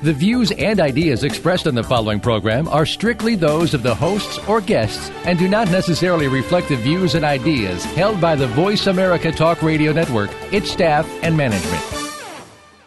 [0.00, 4.38] The views and ideas expressed on the following program are strictly those of the hosts
[4.46, 8.86] or guests and do not necessarily reflect the views and ideas held by the Voice
[8.86, 11.82] America Talk Radio Network, its staff, and management.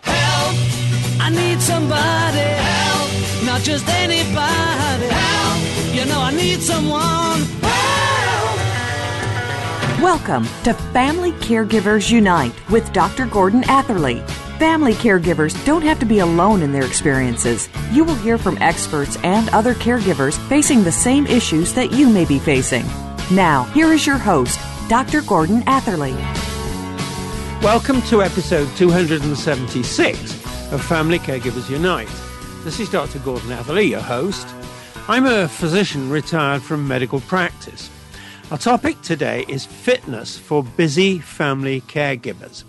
[0.03, 0.55] Help!
[1.19, 2.39] I need somebody.
[2.39, 3.11] Help!
[3.45, 5.07] Not just anybody.
[5.09, 5.93] Help!
[5.93, 7.41] You know I need someone.
[9.91, 10.01] Help!
[10.01, 13.25] Welcome to Family Caregivers Unite with Dr.
[13.25, 14.23] Gordon Atherley.
[14.61, 17.67] Family caregivers don't have to be alone in their experiences.
[17.91, 22.25] You will hear from experts and other caregivers facing the same issues that you may
[22.25, 22.85] be facing.
[23.31, 25.23] Now, here is your host, Dr.
[25.23, 26.13] Gordon Atherley.
[27.63, 32.11] Welcome to episode 276 of Family Caregivers Unite.
[32.63, 33.17] This is Dr.
[33.17, 34.47] Gordon Atherley, your host.
[35.07, 37.89] I'm a physician retired from medical practice.
[38.51, 42.63] Our topic today is fitness for busy family caregivers.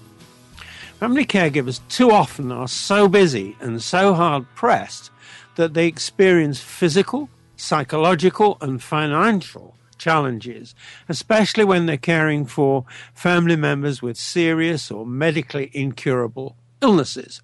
[1.03, 5.11] Family caregivers too often are so busy and so hard pressed
[5.56, 10.77] that they experience physical, psychological, and financial challenges,
[11.08, 17.42] especially when they're caring for family members with serious or medically incurable illnesses.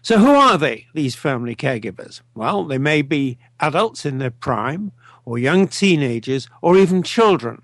[0.00, 2.22] So, who are they, these family caregivers?
[2.34, 4.92] Well, they may be adults in their prime,
[5.26, 7.60] or young teenagers, or even children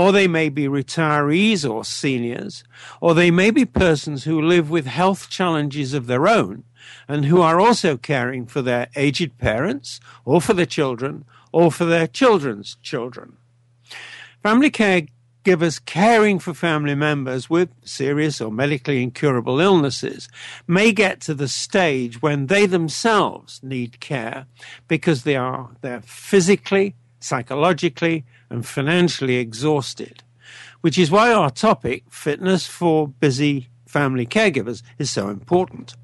[0.00, 2.64] or they may be retirees or seniors,
[3.02, 6.64] or they may be persons who live with health challenges of their own
[7.06, 11.84] and who are also caring for their aged parents, or for their children, or for
[11.84, 13.36] their children's children.
[14.42, 20.30] Family caregivers caring for family members with serious or medically incurable illnesses
[20.66, 24.46] may get to the stage when they themselves need care
[24.88, 30.22] because they are they're physically, psychologically, and financially exhausted,
[30.80, 35.94] which is why our topic, fitness for busy family caregivers, is so important.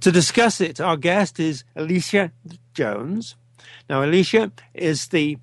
[0.00, 2.32] To discuss it, our guest is Alicia
[2.74, 3.36] Jones.
[3.88, 5.38] Now, Alicia is the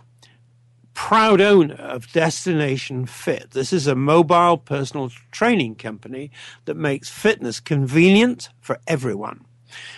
[0.93, 3.51] proud owner of Destination Fit.
[3.51, 6.31] This is a mobile personal training company
[6.65, 9.45] that makes fitness convenient for everyone.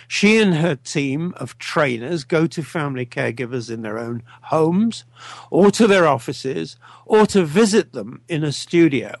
[0.08, 5.04] She and her team of trainers go to family caregivers in their own homes
[5.50, 9.16] or to their offices or to visit them in a studio.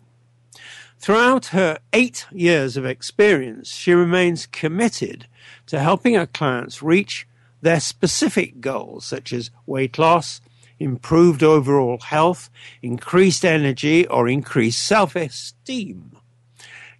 [0.98, 5.26] Throughout her eight years of experience, she remains committed
[5.66, 7.26] to helping her clients reach
[7.60, 10.40] their specific goals, such as weight loss,
[10.78, 12.50] improved overall health,
[12.82, 16.16] increased energy, or increased self esteem.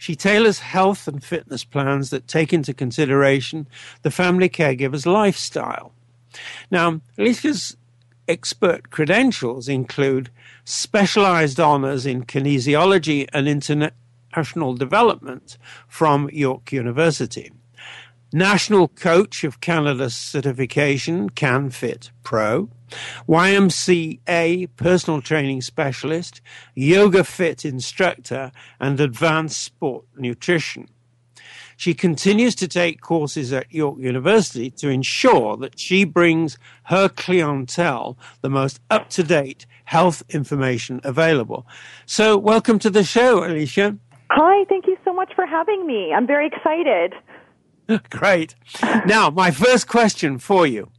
[0.06, 3.66] She tailors health and fitness plans that take into consideration
[4.02, 5.90] the family caregiver's lifestyle.
[6.70, 7.76] Now, Alicia's
[8.28, 10.30] expert credentials include
[10.62, 15.58] specialized honors in kinesiology and international development
[15.88, 17.50] from York University,
[18.32, 22.68] National Coach of Canada certification, CanFit Pro,
[23.28, 26.40] YMCA personal training specialist,
[26.74, 30.88] yoga fit instructor, and advanced sport nutrition.
[31.76, 38.16] She continues to take courses at York University to ensure that she brings her clientele
[38.40, 41.66] the most up to date health information available.
[42.06, 43.96] So, welcome to the show, Alicia.
[44.30, 46.12] Hi, thank you so much for having me.
[46.14, 47.14] I'm very excited.
[48.10, 48.54] Great.
[49.04, 50.90] Now, my first question for you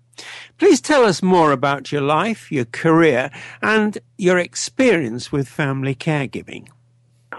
[0.58, 3.30] Please tell us more about your life, your career,
[3.62, 6.68] and your experience with family caregiving.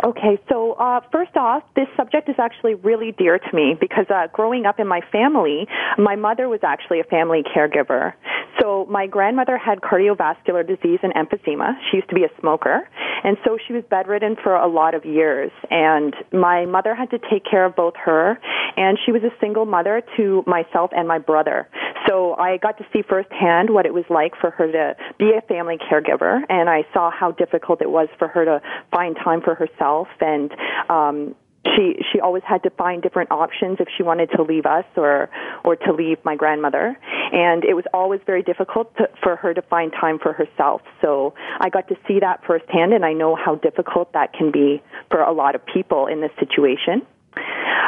[0.04, 4.26] Okay, so uh, first off, this subject is actually really dear to me because uh,
[4.32, 8.12] growing up in my family, my mother was actually a family caregiver.
[8.60, 11.74] So my grandmother had cardiovascular disease and emphysema.
[11.90, 12.88] She used to be a smoker,
[13.22, 15.52] and so she was bedridden for a lot of years.
[15.70, 18.38] And my mother had to take care of both her,
[18.76, 21.68] and she was a single mother to myself and my brother.
[22.08, 25.42] So I got to see firsthand what it was like for her to be a
[25.42, 29.54] family caregiver, and I saw how difficult it was for her to find time for
[29.54, 30.50] herself and
[30.88, 31.34] um
[31.74, 35.28] she she always had to find different options if she wanted to leave us or
[35.64, 36.96] or to leave my grandmother.
[37.32, 40.82] And it was always very difficult to, for her to find time for herself.
[41.02, 44.82] So i got to see that firsthand and i know how difficult that can be
[45.10, 47.06] for a lot of people in this situation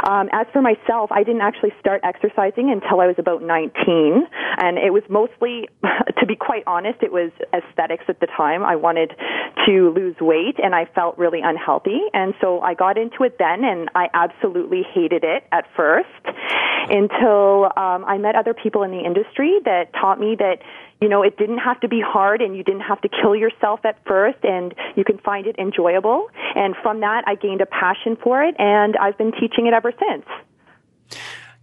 [0.08, 4.26] Um, as for myself, I didn't actually start exercising until I was about 19,
[4.58, 5.69] and it was mostly,
[6.19, 8.64] to be quite honest, it was aesthetics at the time.
[8.64, 9.12] I wanted
[9.66, 13.64] to lose weight, and I felt really unhealthy, and so I got into it then,
[13.64, 16.08] and I absolutely hated it at first
[16.88, 20.58] until um, I met other people in the industry that taught me that
[21.00, 23.81] you know, it didn't have to be hard and you didn't have to kill yourself
[23.85, 26.29] at first and you can find it enjoyable.
[26.55, 29.93] And from that, I gained a passion for it and I've been teaching it ever
[29.99, 30.26] since.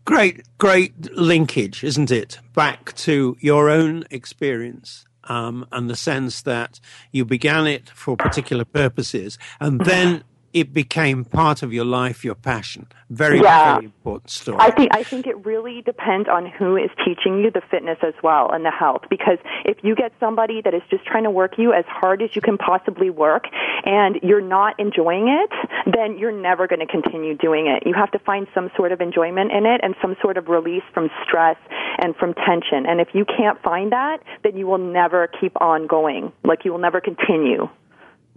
[0.05, 2.39] Great, great linkage, isn't it?
[2.53, 5.05] Back to your own experience.
[5.25, 6.79] Um, and the sense that
[7.11, 10.23] you began it for particular purposes and then
[10.59, 12.87] it became part of your life, your passion.
[13.09, 13.75] Very, yeah.
[13.75, 14.57] very important story.
[14.59, 18.15] I think I think it really depends on who is teaching you the fitness as
[18.23, 19.03] well and the health.
[19.09, 22.35] Because if you get somebody that is just trying to work you as hard as
[22.35, 23.45] you can possibly work,
[23.85, 25.51] and you're not enjoying it,
[25.85, 27.83] then you're never going to continue doing it.
[27.85, 30.83] You have to find some sort of enjoyment in it and some sort of release
[30.93, 31.57] from stress
[31.99, 32.85] and from tension.
[32.87, 36.31] And if you can't find that, then you will never keep on going.
[36.43, 37.69] Like you will never continue.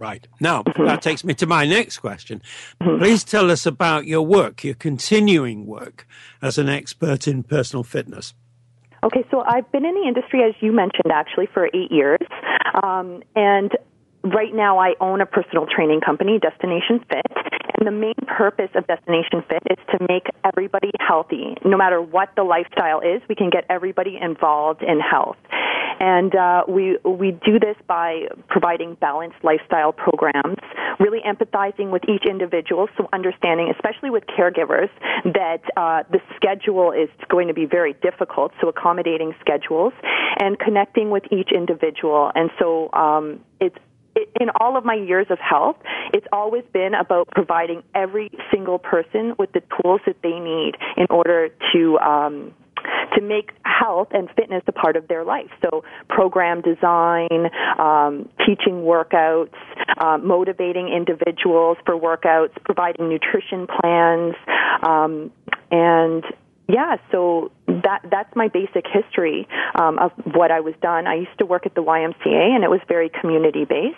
[0.01, 0.27] Right.
[0.39, 0.85] Now, mm-hmm.
[0.85, 2.41] that takes me to my next question.
[2.81, 2.97] Mm-hmm.
[2.97, 6.07] Please tell us about your work, your continuing work
[6.41, 8.33] as an expert in personal fitness.
[9.03, 12.17] Okay, so I've been in the industry, as you mentioned, actually, for eight years.
[12.81, 13.77] Um, and
[14.23, 17.25] right now I own a personal training company, Destination Fit,
[17.85, 21.55] the main purpose of Destination Fit is to make everybody healthy.
[21.65, 25.37] No matter what the lifestyle is, we can get everybody involved in health.
[25.99, 30.57] And uh, we we do this by providing balanced lifestyle programs,
[30.99, 34.89] really empathizing with each individual, so understanding, especially with caregivers,
[35.25, 38.51] that uh, the schedule is going to be very difficult.
[38.61, 39.93] So accommodating schedules
[40.39, 42.31] and connecting with each individual.
[42.33, 43.77] And so um, it's
[44.15, 45.77] in all of my years of health,
[46.13, 51.07] it's always been about providing every single person with the tools that they need in
[51.09, 52.53] order to um,
[53.15, 55.49] to make health and fitness a part of their life.
[55.61, 59.53] So, program design, um, teaching workouts,
[59.97, 64.35] uh, motivating individuals for workouts, providing nutrition plans,
[64.83, 65.31] um,
[65.71, 66.23] and
[66.71, 71.07] yeah, so that that's my basic history um, of what I was done.
[71.07, 73.97] I used to work at the YMCA, and it was very community based.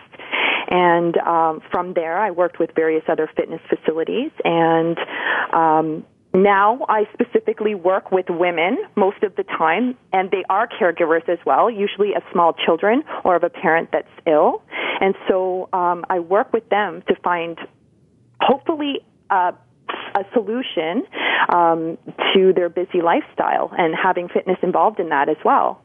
[0.70, 4.98] And um, from there, I worked with various other fitness facilities, and
[5.54, 11.28] um, now I specifically work with women most of the time, and they are caregivers
[11.30, 14.64] as well, usually of small children or of a parent that's ill.
[15.00, 17.60] And so um, I work with them to find,
[18.42, 19.52] hopefully, uh,
[20.16, 21.04] a solution
[21.50, 21.98] um,
[22.34, 25.82] to their busy lifestyle and having fitness involved in that as well.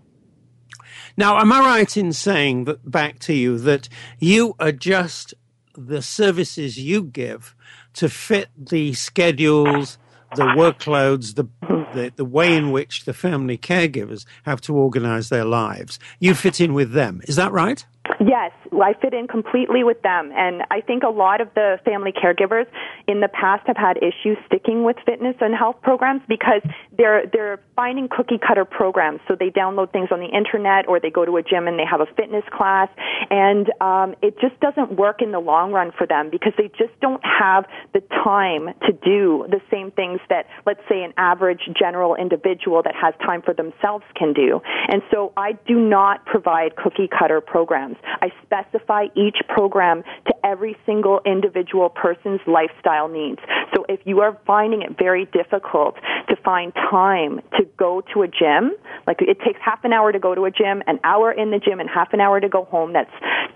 [1.16, 3.88] Now, am I right in saying that back to you that
[4.19, 5.34] you adjust
[5.76, 7.55] the services you give
[7.94, 9.99] to fit the schedules,
[10.37, 11.49] the workloads, the,
[11.94, 15.99] the, the way in which the family caregivers have to organize their lives?
[16.20, 17.20] You fit in with them.
[17.25, 17.84] Is that right?
[18.20, 20.32] Yes, I fit in completely with them.
[20.35, 22.67] And I think a lot of the family caregivers
[23.06, 26.62] in the past have had issues sticking with fitness and health programs because
[26.97, 29.20] they're, they're finding cookie cutter programs.
[29.29, 31.87] So they download things on the internet or they go to a gym and they
[31.88, 32.88] have a fitness class.
[33.31, 36.99] And um, it just doesn't work in the long run for them because they just
[37.00, 42.14] don't have the time to do the same things that, let's say, an average general
[42.14, 44.61] individual that has time for themselves can do.
[44.88, 47.97] And so I do not provide cookie cutter programs.
[48.21, 53.40] I specify each program to every single individual person's lifestyle needs.
[53.75, 55.97] So if you are finding it very difficult
[56.28, 58.73] to find time to go to a gym,
[59.06, 61.59] like it takes half an hour to go to a gym, an hour in the
[61.59, 63.11] gym, and half an hour to go home, that's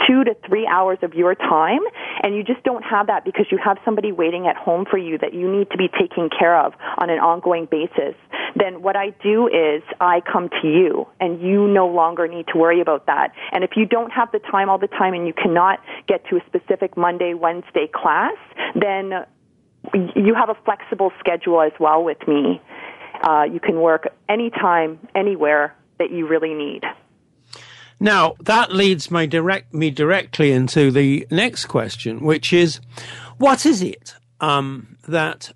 [0.07, 1.81] two to three hours of your time,
[2.23, 5.19] and you just don't have that because you have somebody waiting at home for you
[5.19, 8.15] that you need to be taking care of on an ongoing basis,
[8.57, 12.59] then what I do is I come to you, and you no longer need to
[12.59, 13.33] worry about that.
[13.53, 16.37] And if you don't have the time all the time and you cannot get to
[16.37, 18.37] a specific Monday, Wednesday class,
[18.75, 19.25] then
[20.15, 22.61] you have a flexible schedule as well with me.
[23.23, 26.83] Uh, you can work anytime, anywhere that you really need.
[28.01, 32.81] Now that leads my direct me directly into the next question, which is,
[33.39, 35.53] what is it um, that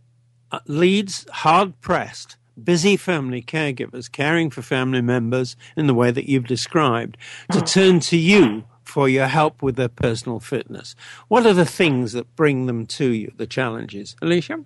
[0.52, 6.28] uh, leads hard pressed busy family caregivers caring for family members in the way that
[6.28, 7.16] you've described
[7.52, 7.72] to mm.
[7.72, 10.94] turn to you for your help with their personal fitness.
[11.28, 14.16] What are the things that bring them to you, the challenges?
[14.22, 14.64] Alicia?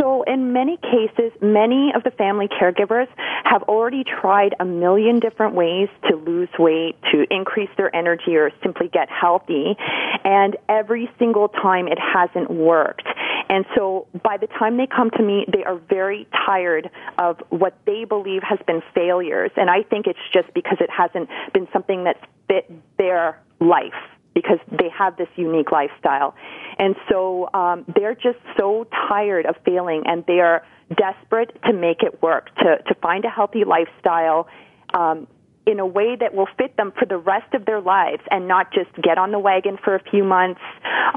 [0.00, 3.06] So, in many cases, many of the family caregivers
[3.44, 8.50] have already tried a million different ways to lose weight, to increase their energy, or
[8.62, 9.76] simply get healthy.
[10.24, 13.06] And every single time it hasn't worked.
[13.48, 17.74] And so by the time they come to me, they are very tired of what
[17.86, 19.50] they believe has been failures.
[19.56, 23.94] And I think it's just because it hasn't been something that's fit their life
[24.34, 26.34] because they have this unique lifestyle.
[26.78, 30.64] And so um, they're just so tired of failing and they are
[30.96, 34.46] desperate to make it work, to, to find a healthy lifestyle
[34.94, 35.26] um,
[35.66, 38.72] in a way that will fit them for the rest of their lives and not
[38.72, 40.60] just get on the wagon for a few months,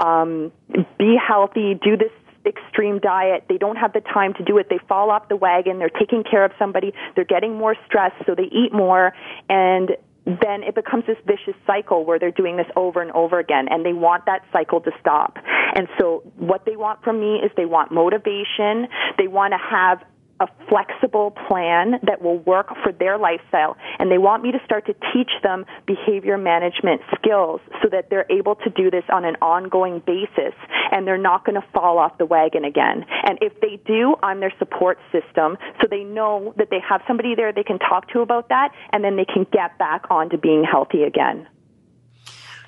[0.03, 0.51] um,
[0.98, 2.12] be healthy, do this
[2.45, 3.45] extreme diet.
[3.48, 4.67] They don't have the time to do it.
[4.69, 5.79] They fall off the wagon.
[5.79, 6.93] They're taking care of somebody.
[7.15, 9.13] They're getting more stressed, so they eat more.
[9.48, 9.91] And
[10.25, 13.85] then it becomes this vicious cycle where they're doing this over and over again and
[13.85, 15.37] they want that cycle to stop.
[15.75, 18.87] And so what they want from me is they want motivation.
[19.17, 20.03] They want to have
[20.41, 23.77] a flexible plan that will work for their lifestyle.
[24.00, 28.25] And they want me to start to teach them behavior management skills so that they're
[28.31, 30.55] able to do this on an ongoing basis
[30.91, 33.05] and they're not going to fall off the wagon again.
[33.24, 37.36] And if they do, I'm their support system so they know that they have somebody
[37.36, 40.63] there they can talk to about that and then they can get back onto being
[40.63, 41.48] healthy again.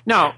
[0.06, 0.34] Now,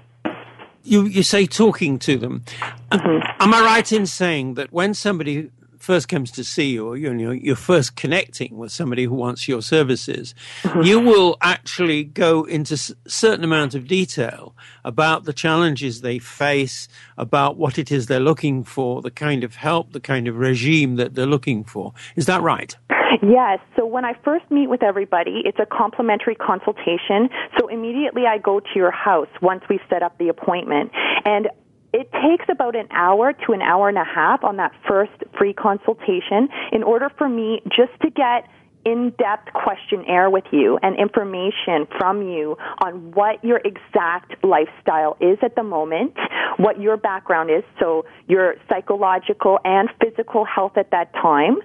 [0.83, 2.43] you, you say talking to them.
[2.91, 3.41] Mm-hmm.
[3.41, 5.51] Am I right in saying that when somebody
[5.87, 9.47] first comes to see you, or you know, you're first connecting with somebody who wants
[9.47, 10.81] your services, mm-hmm.
[10.81, 14.53] you will actually go into a certain amount of detail
[14.83, 19.55] about the challenges they face, about what it is they're looking for, the kind of
[19.55, 21.93] help, the kind of regime that they're looking for.
[22.17, 22.75] Is that right?
[23.21, 23.59] Yes.
[23.77, 27.29] So when I first meet with everybody, it's a complimentary consultation.
[27.57, 30.91] So immediately I go to your house once we've set up the appointment.
[31.23, 31.47] And
[31.93, 35.53] it takes about an hour to an hour and a half on that first free
[35.53, 38.47] consultation in order for me just to get
[38.85, 45.55] in-depth questionnaire with you and information from you on what your exact lifestyle is at
[45.55, 46.13] the moment,
[46.55, 51.57] what your background is, so your psychological and physical health at that time,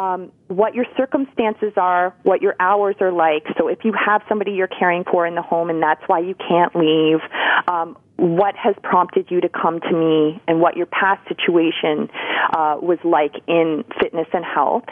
[0.00, 3.44] um, what your circumstances are, what your hours are like.
[3.58, 6.34] So if you have somebody you're caring for in the home and that's why you
[6.34, 7.20] can't leave,
[7.68, 12.08] um, what has prompted you to come to me and what your past situation
[12.56, 14.84] uh, was like in fitness and health.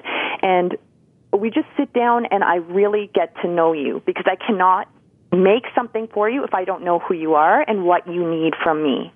[0.43, 0.77] And
[1.33, 4.89] we just sit down and I really get to know you because I cannot
[5.33, 8.55] make something for you if I don't know who you are and what you need
[8.63, 9.13] from me.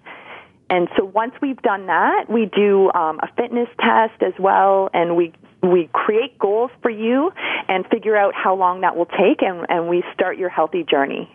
[0.68, 5.16] And so once we've done that, we do um, a fitness test as well, and
[5.16, 5.32] we
[5.70, 7.30] we create goals for you
[7.68, 11.30] and figure out how long that will take, and, and we start your healthy journey.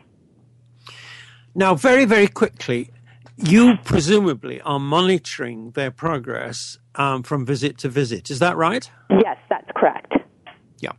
[1.54, 2.90] Now, very, very quickly,
[3.38, 8.30] you presumably are monitoring their progress um, from visit to visit.
[8.30, 8.90] Is that right?
[9.10, 10.14] Yes, that's correct.
[10.80, 10.94] Yeah.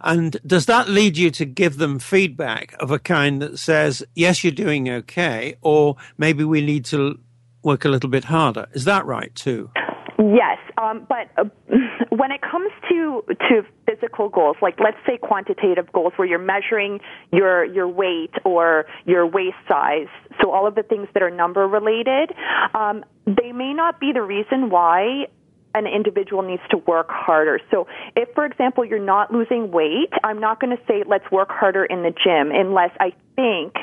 [0.00, 4.42] And does that lead you to give them feedback of a kind that says, yes,
[4.42, 7.18] you're doing okay, or maybe we need to
[7.62, 8.66] work a little bit harder?
[8.72, 9.70] Is that right, too?
[10.18, 11.44] Yes, um, but uh,
[12.08, 17.00] when it comes to to physical goals, like let's say quantitative goals, where you're measuring
[17.32, 20.08] your your weight or your waist size,
[20.40, 22.32] so all of the things that are number related,
[22.74, 25.26] um, they may not be the reason why
[25.74, 27.60] an individual needs to work harder.
[27.70, 31.50] So if, for example, you're not losing weight, I'm not going to say let's work
[31.50, 33.74] harder in the gym unless I think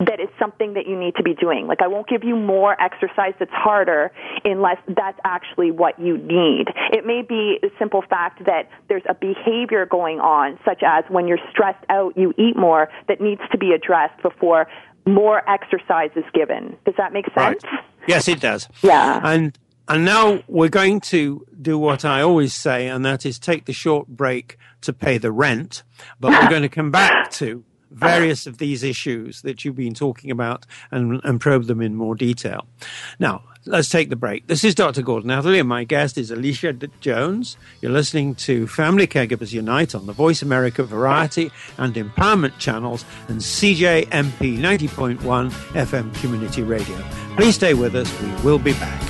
[0.00, 1.66] that is something that you need to be doing.
[1.66, 4.10] Like I won't give you more exercise that's harder
[4.44, 6.66] unless that's actually what you need.
[6.92, 11.28] It may be a simple fact that there's a behavior going on, such as when
[11.28, 14.66] you're stressed out, you eat more, that needs to be addressed before
[15.06, 16.76] more exercise is given.
[16.84, 17.62] Does that make sense?
[17.64, 17.80] Right.
[18.08, 18.68] Yes, it does.
[18.82, 19.20] Yeah.
[19.22, 23.64] And and now we're going to do what I always say, and that is take
[23.64, 25.82] the short break to pay the rent.
[26.20, 30.30] But we're going to come back to various of these issues that you've been talking
[30.30, 32.66] about and, and probe them in more detail.
[33.18, 34.46] Now, let's take the break.
[34.46, 35.02] This is Dr.
[35.02, 37.56] Gordon Atherley, and my guest is Alicia Jones.
[37.80, 43.40] You're listening to Family Caregivers Unite on the Voice America Variety and Empowerment channels and
[43.40, 45.18] CJMP 90.1
[45.50, 46.96] FM Community Radio.
[47.36, 48.10] Please stay with us.
[48.22, 49.09] We will be back.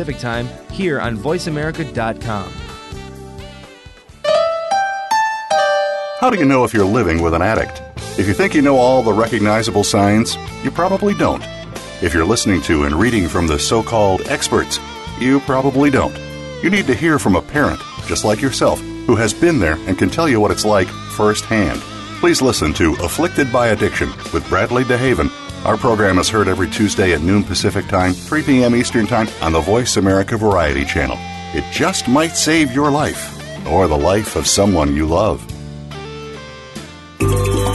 [0.09, 2.51] Time here on VoiceAmerica.com.
[6.19, 7.81] How do you know if you're living with an addict?
[8.19, 11.43] If you think you know all the recognizable signs, you probably don't.
[12.01, 14.79] If you're listening to and reading from the so called experts,
[15.19, 16.15] you probably don't.
[16.63, 19.97] You need to hear from a parent, just like yourself, who has been there and
[19.97, 21.79] can tell you what it's like firsthand.
[22.19, 25.29] Please listen to Afflicted by Addiction with Bradley DeHaven.
[25.63, 28.75] Our program is heard every Tuesday at noon Pacific Time, 3 p.m.
[28.75, 31.17] Eastern Time on the Voice America Variety Channel.
[31.53, 33.37] It just might save your life
[33.67, 35.39] or the life of someone you love.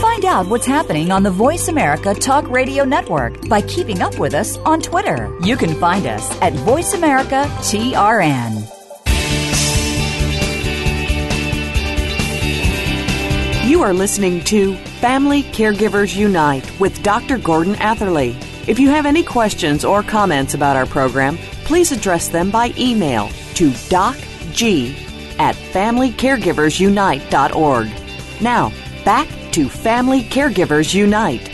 [0.01, 4.33] Find out what's happening on the Voice America Talk Radio Network by keeping up with
[4.33, 5.33] us on Twitter.
[5.41, 8.76] You can find us at Voice America TRN.
[13.67, 17.37] You are listening to Family Caregivers Unite with Dr.
[17.37, 18.33] Gordon Atherley.
[18.65, 23.27] If you have any questions or comments about our program, please address them by email
[23.55, 24.95] to docg
[25.37, 28.41] at familycaregiversunite.org.
[28.41, 28.71] Now,
[29.03, 31.53] back to Family Caregivers Unite.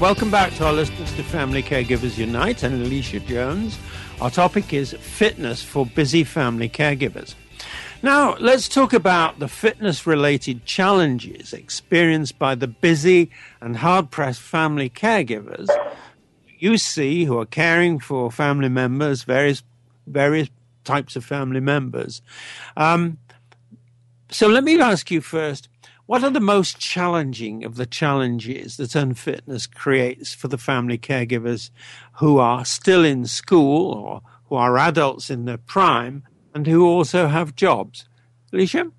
[0.00, 3.78] Welcome back to our listeners to Family Caregivers Unite and Alicia Jones.
[4.18, 7.34] Our topic is fitness for busy family caregivers.
[8.02, 13.30] Now, let's talk about the fitness related challenges experienced by the busy
[13.60, 15.68] and hard pressed family caregivers
[16.62, 19.64] you see who are caring for family members, various,
[20.06, 20.48] various
[20.84, 22.22] types of family members.
[22.76, 23.18] Um,
[24.30, 25.68] so let me ask you first
[26.06, 31.70] what are the most challenging of the challenges that unfitness creates for the family caregivers
[32.14, 36.22] who are still in school or who are adults in their prime
[36.54, 38.08] and who also have jobs?
[38.52, 38.90] Alicia?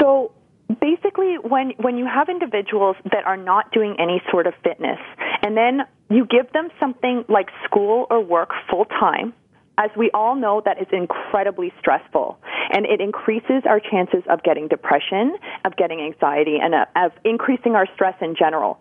[0.00, 0.32] So
[0.80, 4.98] basically when when you have individuals that are not doing any sort of fitness
[5.42, 9.32] and then you give them something like school or work full time
[9.78, 12.38] as we all know, that is incredibly stressful.
[12.72, 17.74] And it increases our chances of getting depression, of getting anxiety, and uh, of increasing
[17.74, 18.80] our stress in general.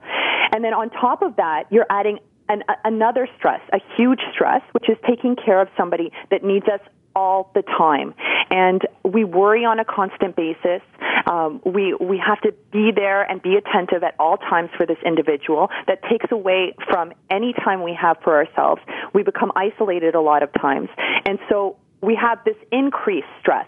[0.53, 4.89] And then on top of that, you're adding an, another stress, a huge stress, which
[4.89, 6.79] is taking care of somebody that needs us
[7.15, 8.13] all the time.
[8.49, 10.81] And we worry on a constant basis.
[11.25, 14.97] Um, we, we have to be there and be attentive at all times for this
[15.05, 15.69] individual.
[15.87, 18.81] That takes away from any time we have for ourselves.
[19.13, 20.89] We become isolated a lot of times.
[21.25, 23.67] And so we have this increased stress.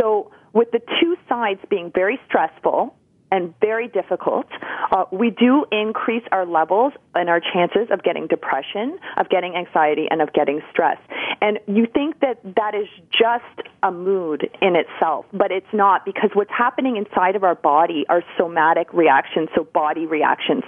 [0.00, 2.94] So with the two sides being very stressful,
[3.30, 4.46] and very difficult,
[4.92, 10.06] uh, we do increase our levels and our chances of getting depression, of getting anxiety,
[10.10, 10.98] and of getting stress.
[11.40, 16.30] And you think that that is just a mood in itself, but it's not because
[16.34, 20.62] what's happening inside of our body are somatic reactions, so body reactions.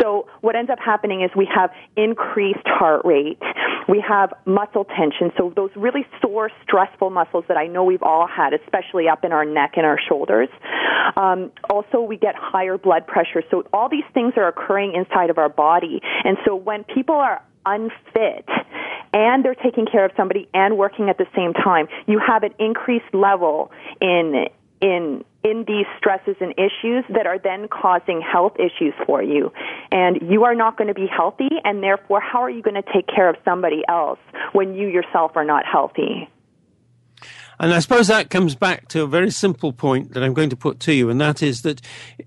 [0.00, 3.38] So what ends up happening is we have increased heart rate,
[3.88, 8.26] we have muscle tension, so those really sore, stressful muscles that I know we've all
[8.26, 10.48] had, especially up in our neck and our shoulders.
[11.16, 13.42] Um, also, we get higher blood pressure.
[13.50, 16.00] So all these things are occurring inside of our body.
[16.24, 18.48] And so when people are unfit
[19.12, 22.52] and they're taking care of somebody and working at the same time, you have an
[22.58, 24.46] increased level in
[24.80, 29.52] in in these stresses and issues that are then causing health issues for you.
[29.92, 32.92] And you are not going to be healthy and therefore how are you going to
[32.92, 34.18] take care of somebody else
[34.52, 36.28] when you yourself are not healthy?
[37.60, 40.56] And I suppose that comes back to a very simple point that I'm going to
[40.56, 41.80] put to you, and that is that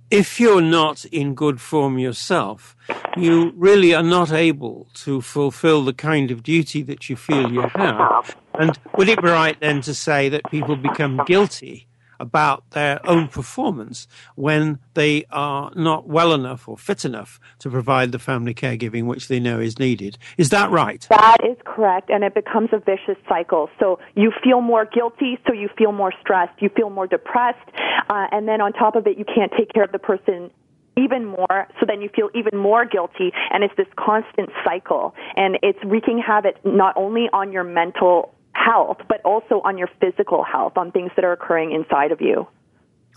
[0.10, 2.76] if you're not in good form yourself,
[3.18, 7.62] you really are not able to fulfill the kind of duty that you feel you
[7.62, 8.36] have.
[8.54, 11.87] And would it be right then to say that people become guilty
[12.20, 18.12] about their own performance when they are not well enough or fit enough to provide
[18.12, 20.18] the family caregiving which they know is needed.
[20.38, 21.06] Is that right?
[21.10, 23.70] That is correct, and it becomes a vicious cycle.
[23.80, 27.70] So you feel more guilty, so you feel more stressed, you feel more depressed,
[28.10, 30.52] uh, and then on top of it, you can't take care of the person
[30.98, 35.14] even more, so then you feel even more guilty, and it's this constant cycle.
[35.36, 40.44] And it's wreaking havoc not only on your mental health, but also on your physical
[40.44, 42.48] health, on things that are occurring inside of you.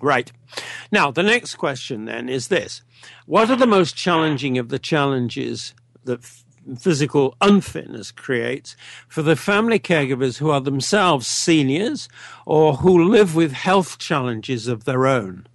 [0.02, 0.32] Right.
[0.90, 2.82] Now, the next question then is this
[3.26, 5.74] What are the most challenging of the challenges
[6.04, 6.24] that
[6.78, 8.76] physical unfitness creates
[9.08, 12.08] for the family caregivers who are themselves seniors
[12.46, 15.46] or who live with health challenges of their own?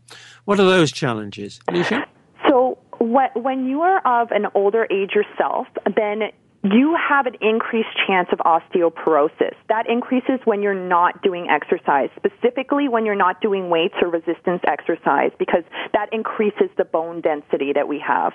[0.45, 1.59] What are those challenges?
[1.67, 2.05] Alicia?
[2.47, 6.31] So, when you are of an older age yourself, then
[6.73, 9.53] you have an increased chance of osteoporosis.
[9.69, 14.61] That increases when you're not doing exercise, specifically when you're not doing weights or resistance
[14.67, 18.33] exercise, because that increases the bone density that we have.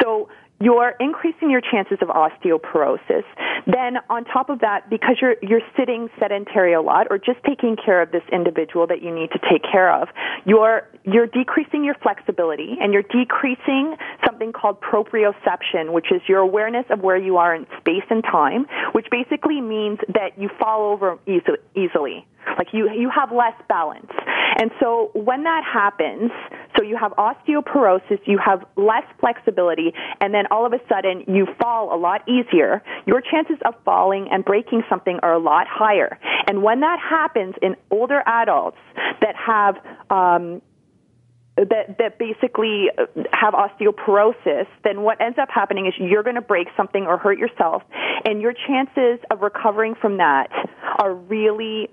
[0.00, 0.28] So
[0.62, 3.24] you're increasing your chances of osteoporosis.
[3.66, 7.76] Then on top of that, because you're you're sitting sedentary a lot or just taking
[7.76, 10.08] care of this individual that you need to take care of,
[10.44, 16.86] you're you're decreasing your flexibility and you're decreasing something called proprioception, which is your awareness
[16.90, 21.18] of where you are in space and time, which basically means that you fall over
[21.74, 22.24] easily.
[22.58, 24.10] Like you, you have less balance.
[24.58, 26.30] And so when that happens,
[26.76, 31.46] so you have osteoporosis, you have less flexibility, and then all of a sudden you
[31.60, 36.18] fall a lot easier, your chances of falling and breaking something are a lot higher.
[36.46, 38.78] And when that happens in older adults
[39.20, 39.76] that have,
[40.10, 40.60] um,
[41.56, 42.88] that that basically
[43.32, 47.38] have osteoporosis, then what ends up happening is you're going to break something or hurt
[47.38, 47.82] yourself,
[48.24, 50.48] and your chances of recovering from that
[50.98, 51.90] are really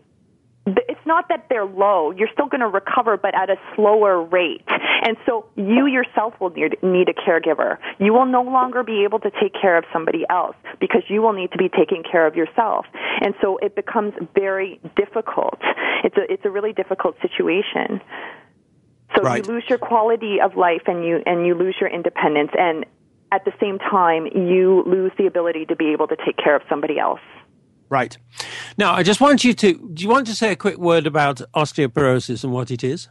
[0.88, 2.12] it's not that they're low.
[2.12, 4.64] You're still going to recover, but at a slower rate.
[4.68, 7.78] And so you yourself will need need a caregiver.
[8.00, 11.34] You will no longer be able to take care of somebody else because you will
[11.34, 12.86] need to be taking care of yourself.
[13.22, 15.60] And so it becomes very difficult.
[16.04, 18.02] It's a, it's a really difficult situation.
[19.16, 19.46] So right.
[19.46, 22.52] you lose your quality of life and you, and you lose your independence.
[22.58, 22.86] And
[23.32, 26.62] at the same time, you lose the ability to be able to take care of
[26.70, 27.20] somebody else.
[27.89, 28.17] Right.
[28.78, 31.41] Now, I just want you to, do you want to say a quick word about
[31.56, 33.10] osteoporosis and what it is?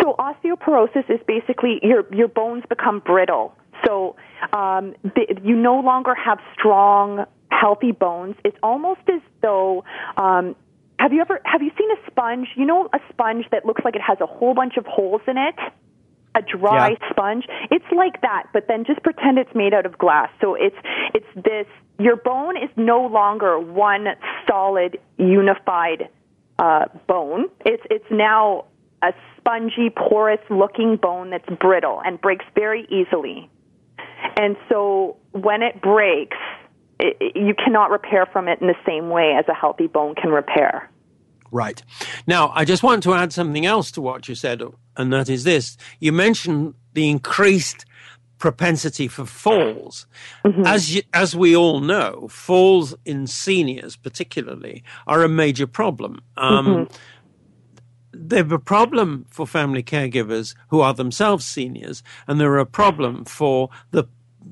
[0.00, 3.54] So, osteoporosis is basically your, your bones become brittle.
[3.86, 4.16] So,
[4.52, 8.34] um, the, you no longer have strong, healthy bones.
[8.44, 9.84] It's almost as though,
[10.16, 10.56] um,
[10.98, 12.48] have you ever, have you seen a sponge?
[12.56, 15.38] You know, a sponge that looks like it has a whole bunch of holes in
[15.38, 15.54] it?
[16.38, 17.10] A dry yeah.
[17.10, 17.44] sponge.
[17.70, 20.30] It's like that, but then just pretend it's made out of glass.
[20.40, 20.76] So it's
[21.14, 21.66] it's this
[21.98, 24.06] your bone is no longer one
[24.48, 26.08] solid unified
[26.58, 27.46] uh, bone.
[27.64, 28.66] It's it's now
[29.02, 33.50] a spongy, porous looking bone that's brittle and breaks very easily.
[34.36, 36.36] And so when it breaks,
[37.00, 40.14] it, it, you cannot repair from it in the same way as a healthy bone
[40.14, 40.90] can repair.
[41.50, 41.82] Right.
[42.26, 44.62] Now, I just want to add something else to what you said,
[44.96, 45.76] and that is this.
[45.98, 47.86] You mentioned the increased
[48.38, 50.06] propensity for falls.
[50.44, 50.64] Mm-hmm.
[50.64, 56.20] As you, as we all know, falls in seniors, particularly, are a major problem.
[56.36, 56.94] Um, mm-hmm.
[58.12, 63.70] They're a problem for family caregivers who are themselves seniors, and they're a problem for
[63.90, 64.04] the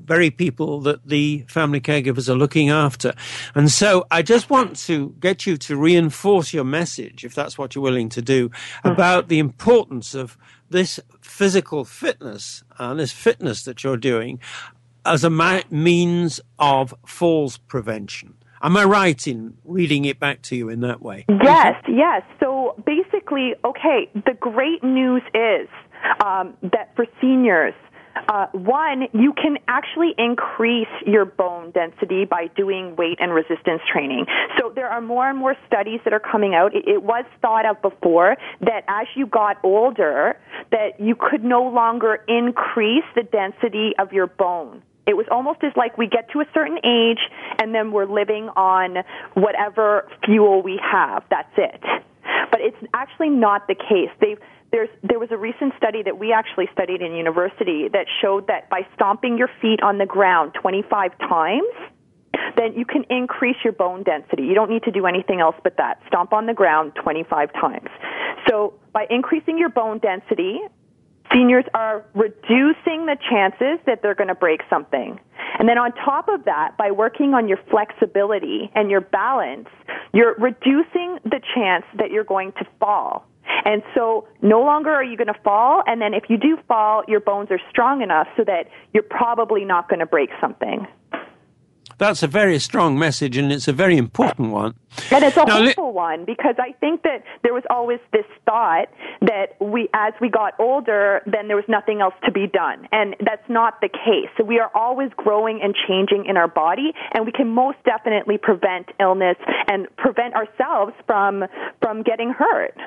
[0.05, 3.13] very people that the family caregivers are looking after.
[3.55, 7.75] And so I just want to get you to reinforce your message, if that's what
[7.75, 8.89] you're willing to do, mm-hmm.
[8.89, 10.37] about the importance of
[10.69, 14.39] this physical fitness and uh, this fitness that you're doing
[15.05, 18.33] as a ma- means of falls prevention.
[18.61, 21.25] Am I right in reading it back to you in that way?
[21.43, 22.23] Yes, yes.
[22.39, 25.69] So basically, okay, the great news is
[26.25, 27.75] um, that for seniors,
[28.27, 34.25] uh, one, you can actually increase your bone density by doing weight and resistance training.
[34.59, 36.75] So there are more and more studies that are coming out.
[36.75, 40.37] It, it was thought of before that as you got older,
[40.71, 44.81] that you could no longer increase the density of your bone.
[45.05, 47.19] It was almost as like we get to a certain age
[47.59, 48.97] and then we're living on
[49.35, 51.23] whatever fuel we have.
[51.29, 51.81] That's it.
[52.51, 54.09] But it's actually not the case.
[54.19, 54.39] They've
[54.71, 58.69] there's, there was a recent study that we actually studied in university that showed that
[58.69, 61.73] by stomping your feet on the ground 25 times,
[62.57, 64.43] then you can increase your bone density.
[64.43, 66.01] You don't need to do anything else but that.
[66.07, 67.89] Stomp on the ground 25 times.
[68.49, 70.59] So by increasing your bone density,
[71.33, 75.19] seniors are reducing the chances that they're going to break something.
[75.59, 79.69] And then on top of that, by working on your flexibility and your balance,
[80.13, 83.25] you're reducing the chance that you're going to fall.
[83.65, 85.83] And so no longer are you going to fall.
[85.85, 89.65] And then if you do fall, your bones are strong enough so that you're probably
[89.65, 90.87] not going to break something.
[91.97, 94.75] That's a very strong message, and it's a very important one.
[95.09, 98.25] And it's a now, hopeful li- one because I think that there was always this
[98.45, 98.89] thought
[99.21, 103.15] that we, as we got older, then there was nothing else to be done, and
[103.25, 104.29] that's not the case.
[104.37, 108.37] So we are always growing and changing in our body, and we can most definitely
[108.37, 111.45] prevent illness and prevent ourselves from
[111.81, 112.77] from getting hurt.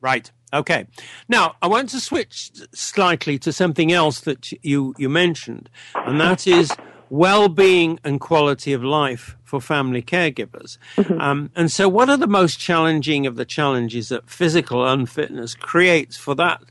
[0.00, 0.30] Right.
[0.52, 0.86] Okay.
[1.28, 6.46] Now, I want to switch slightly to something else that you, you mentioned, and that
[6.46, 6.72] is
[7.08, 10.78] well-being and quality of life for family caregivers.
[10.96, 11.20] Mm-hmm.
[11.20, 16.16] Um, and so, what are the most challenging of the challenges that physical unfitness creates
[16.16, 16.62] for that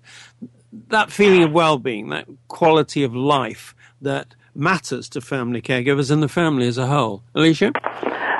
[0.89, 6.28] that feeling of well-being, that quality of life that matters to family caregivers and the
[6.28, 7.24] family as a whole.
[7.34, 7.72] Alicia?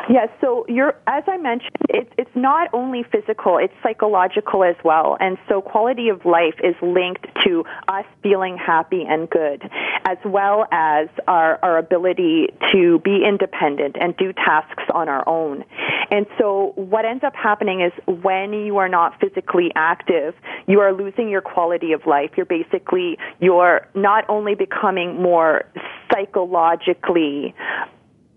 [0.10, 5.16] Yes, so you're, as I mentioned, it's, it's not only physical, it's psychological as well.
[5.20, 9.70] And so quality of life is linked to us feeling happy and good,
[10.08, 15.64] as well as our, our ability to be independent and do tasks on our own.
[16.10, 20.34] And so what ends up happening is when you are not physically active,
[20.66, 22.32] you are losing your quality of life.
[22.36, 25.66] You're basically, you're not only becoming more
[26.12, 27.54] psychologically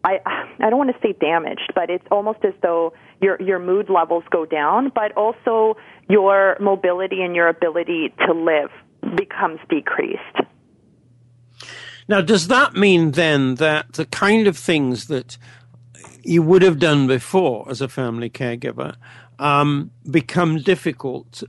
[0.04, 0.20] I
[0.60, 4.24] I don't want to say damaged, but it's almost as though your your mood levels
[4.30, 5.76] go down, but also
[6.08, 8.70] your mobility and your ability to live
[9.16, 10.38] becomes decreased.
[12.08, 15.38] Now, does that mean then that the kind of things that
[16.22, 18.96] you would have done before as a family caregiver
[19.38, 21.42] um, become difficult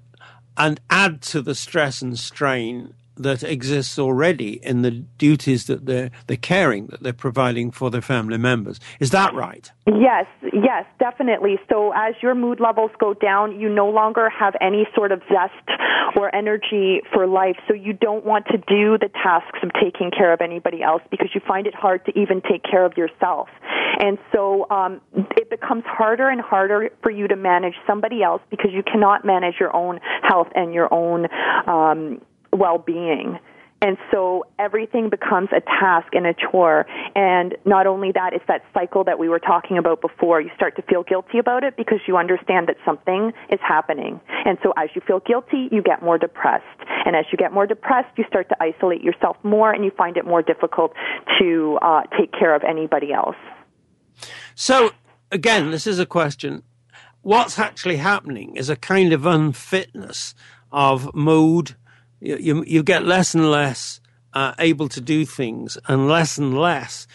[0.58, 6.12] and add to the stress and strain that exists already in the duties that they're,
[6.28, 8.80] the caring that they're providing for their family members.
[9.00, 9.72] Is that right?
[9.86, 11.60] Yes, yes, definitely.
[11.70, 15.54] So as your mood levels go down, you no longer have any sort of zest
[16.16, 17.58] or energy for life.
[17.68, 21.30] So you don't want to do the tasks of taking care of anybody else because
[21.34, 23.50] you find it hard to even take care of yourself.
[24.00, 25.02] And so um,
[25.38, 29.56] it becomes harder and harder for you to manage somebody else because you cannot manage
[29.60, 31.28] your own health and your own
[31.68, 32.22] um,
[32.54, 33.40] well being.
[33.84, 36.86] And so everything becomes a task and a chore.
[37.18, 40.40] And not only that, it's that cycle that we were talking about before.
[40.40, 44.22] You start to feel guilty about it because you understand that something is happening.
[44.46, 46.64] And so as you feel guilty, you get more depressed.
[47.06, 50.16] And as you get more depressed, you start to isolate yourself more and you find
[50.16, 50.94] it more difficult
[51.40, 53.36] to uh, take care of anybody else.
[54.56, 54.92] So,
[55.30, 56.64] again, this is a question.
[57.22, 60.36] What's actually happening is a kind of unfitness
[60.72, 61.76] of mood,
[62.24, 64.00] you, you, get less and less
[64.34, 67.08] uh, able to do things and less and less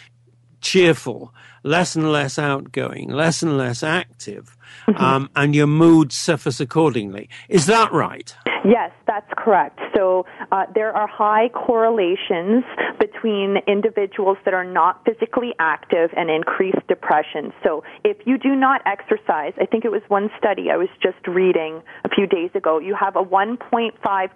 [0.61, 4.55] cheerful, less and less outgoing, less and less active.
[4.97, 7.29] Um, and your mood suffers accordingly.
[7.47, 8.35] Is that right?
[8.65, 9.79] Yes, that's correct.
[9.95, 12.63] So uh, there are high correlations
[12.99, 17.53] between individuals that are not physically active and increased depression.
[17.63, 21.25] So if you do not exercise, I think it was one study I was just
[21.27, 23.93] reading a few days ago, you have a 1.5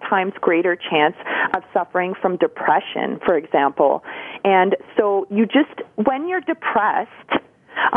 [0.08, 1.16] times greater chance
[1.54, 4.02] of suffering from depression, for example.
[4.44, 7.44] And so you just, when you're depressed,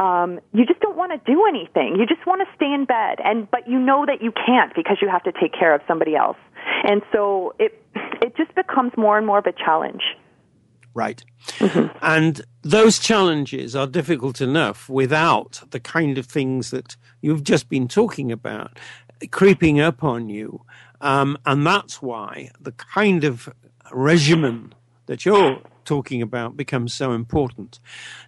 [0.02, 1.96] um, you just don't want to do anything.
[2.00, 4.98] You just want to stay in bed, and but you know that you can't because
[5.02, 6.38] you have to take care of somebody else,
[6.84, 7.82] and so it
[8.22, 10.04] it just becomes more and more of a challenge.
[10.94, 11.24] Right,
[11.60, 11.96] mm-hmm.
[12.02, 17.88] and those challenges are difficult enough without the kind of things that you've just been
[17.88, 18.80] talking about
[19.32, 20.62] creeping up on you,
[21.02, 23.50] um, and that's why the kind of
[23.92, 24.74] regimen
[25.06, 27.80] that you're talking about becomes so important.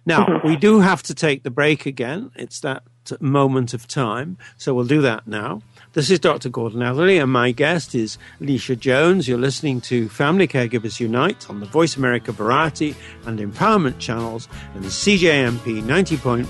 [0.04, 0.48] Now, mm-hmm.
[0.48, 2.32] we do have to take the break again.
[2.34, 2.82] It's that
[3.20, 4.38] moment of time.
[4.56, 5.62] So we'll do that now.
[5.92, 6.48] This is Dr.
[6.48, 9.26] Gordon Atherley, and my guest is Alicia Jones.
[9.26, 12.94] You're listening to Family Caregivers Unite on the Voice America Variety
[13.26, 16.44] and Empowerment channels and the CJMP 90.1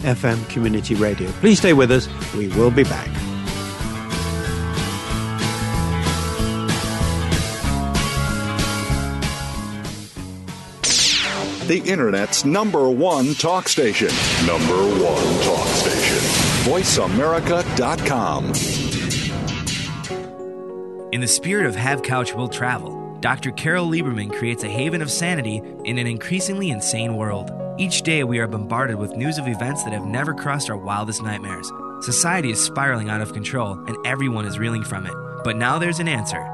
[0.00, 1.30] FM Community Radio.
[1.40, 2.08] Please stay with us.
[2.34, 3.23] We will be back.
[11.66, 14.08] The Internet's number one talk station.
[14.46, 16.18] Number one talk station.
[16.70, 18.52] VoiceAmerica.com.
[21.12, 23.50] In the spirit of Have Couch Will Travel, Dr.
[23.52, 27.50] Carol Lieberman creates a haven of sanity in an increasingly insane world.
[27.78, 31.22] Each day, we are bombarded with news of events that have never crossed our wildest
[31.22, 31.72] nightmares.
[32.00, 35.14] Society is spiraling out of control, and everyone is reeling from it.
[35.44, 36.53] But now there's an answer.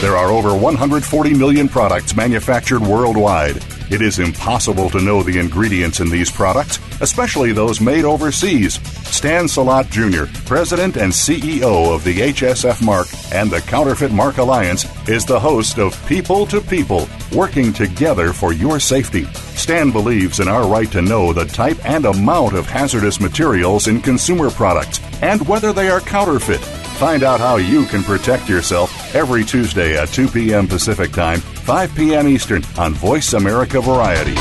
[0.00, 3.56] There are over 140 million products manufactured worldwide.
[3.88, 8.80] It is impossible to know the ingredients in these products, especially those made overseas.
[9.08, 14.86] Stan Salat Jr., President and CEO of the HSF Mark and the Counterfeit Mark Alliance,
[15.08, 19.24] is the host of People to People, working together for your safety.
[19.54, 24.00] Stan believes in our right to know the type and amount of hazardous materials in
[24.00, 26.60] consumer products and whether they are counterfeit.
[26.98, 30.66] Find out how you can protect yourself every Tuesday at 2 p.m.
[30.66, 32.28] Pacific Time, 5 p.m.
[32.28, 34.36] Eastern on Voice America Variety.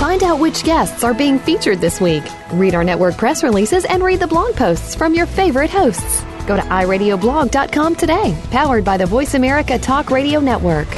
[0.00, 2.24] Find out which guests are being featured this week.
[2.54, 6.24] Read our network press releases and read the blog posts from your favorite hosts.
[6.46, 10.88] Go to iradioblog.com today, powered by the Voice America Talk Radio Network.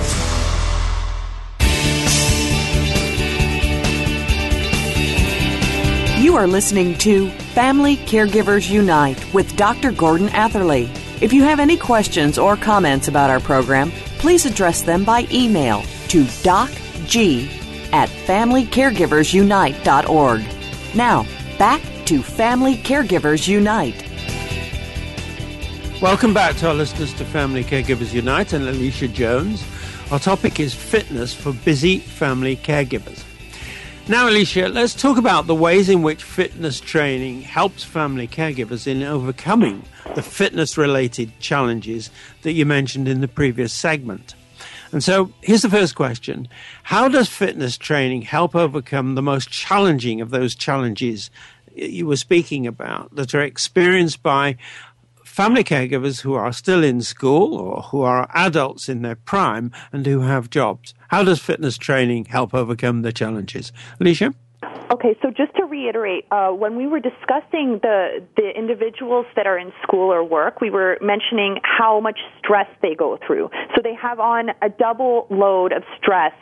[6.22, 9.90] You are listening to Family Caregivers Unite with Dr.
[9.90, 10.90] Gordon Atherley.
[11.18, 15.80] If you have any questions or comments about our program, please address them by email
[16.08, 17.48] to docg
[17.92, 20.44] at familycaregiversunite.org.
[20.94, 21.26] Now,
[21.58, 24.02] back to Family Caregivers Unite.
[26.02, 29.64] Welcome back to our listeners to Family Caregivers Unite and Alicia Jones.
[30.10, 33.24] Our topic is fitness for busy family caregivers.
[34.08, 39.02] Now, Alicia, let's talk about the ways in which fitness training helps family caregivers in
[39.02, 39.82] overcoming
[40.14, 42.10] the fitness related challenges
[42.42, 44.36] that you mentioned in the previous segment.
[44.92, 46.46] And so here's the first question
[46.84, 51.28] How does fitness training help overcome the most challenging of those challenges
[51.74, 54.56] you were speaking about that are experienced by
[55.36, 60.06] family caregivers who are still in school or who are adults in their prime and
[60.06, 60.94] who have jobs?
[61.08, 63.70] How does fitness training help overcome the challenges?
[64.00, 64.32] Alicia?
[64.90, 69.58] Okay, so just to reiterate, uh, when we were discussing the the individuals that are
[69.58, 73.50] in school or work, we were mentioning how much stress they go through.
[73.74, 76.32] So they have on a double load of stress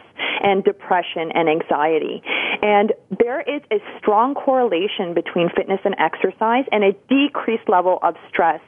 [0.43, 2.23] and depression and anxiety.
[2.63, 8.15] And there is a strong correlation between fitness and exercise and a decreased level of
[8.29, 8.61] stress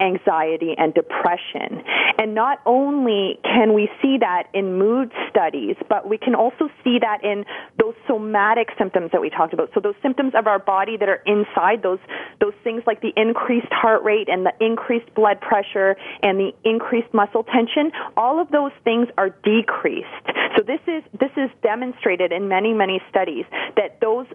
[0.00, 1.82] anxiety and depression.
[2.18, 6.98] And not only can we see that in mood studies, but we can also see
[7.00, 7.44] that in
[7.80, 9.70] those somatic symptoms that we talked about.
[9.74, 12.00] So those symptoms of our body that are inside those
[12.40, 17.12] those things like the increased heart rate and the increased blood pressure and the increased
[17.12, 20.26] muscle tension, all of those things are decreased.
[20.56, 23.44] So this is this is demonstrated in many many studies
[23.76, 24.26] that those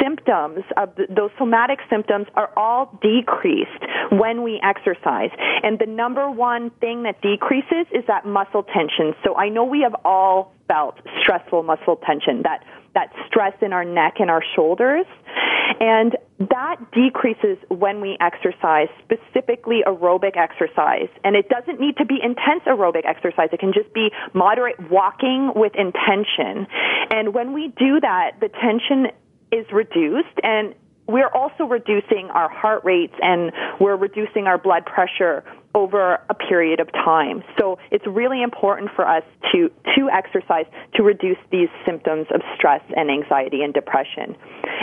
[0.00, 3.70] symptoms of those somatic symptoms are all decreased
[4.12, 5.30] when we exercise.
[5.62, 9.14] And the number one thing that decreases is that muscle tension.
[9.24, 13.84] So I know we have all felt stressful muscle tension, that that stress in our
[13.84, 15.06] neck and our shoulders.
[15.80, 21.08] And that decreases when we exercise, specifically aerobic exercise.
[21.24, 23.48] And it doesn't need to be intense aerobic exercise.
[23.52, 26.66] It can just be moderate walking with intention.
[27.10, 29.08] And when we do that, the tension
[29.54, 30.74] is reduced and
[31.06, 36.80] we're also reducing our heart rates and we're reducing our blood pressure over a period
[36.80, 37.42] of time.
[37.58, 42.80] So it's really important for us to, to exercise to reduce these symptoms of stress
[42.96, 44.36] and anxiety and depression.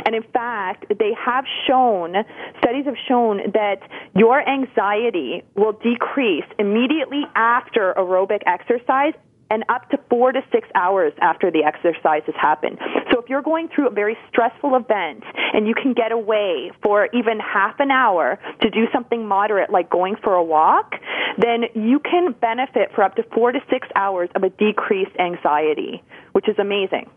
[0.06, 2.14] And in fact, they have shown,
[2.60, 3.80] studies have shown that
[4.16, 9.14] your anxiety will decrease immediately after aerobic exercise
[9.52, 12.80] and up to four to six hours after the exercise has happened.
[13.12, 17.10] So if you're going through a very stressful event and you can get away for
[17.14, 20.94] even half an hour to do something moderate like going for a walk,
[21.38, 26.02] then you can benefit for up to four to six hours of a decreased anxiety,
[26.32, 27.10] which is amazing.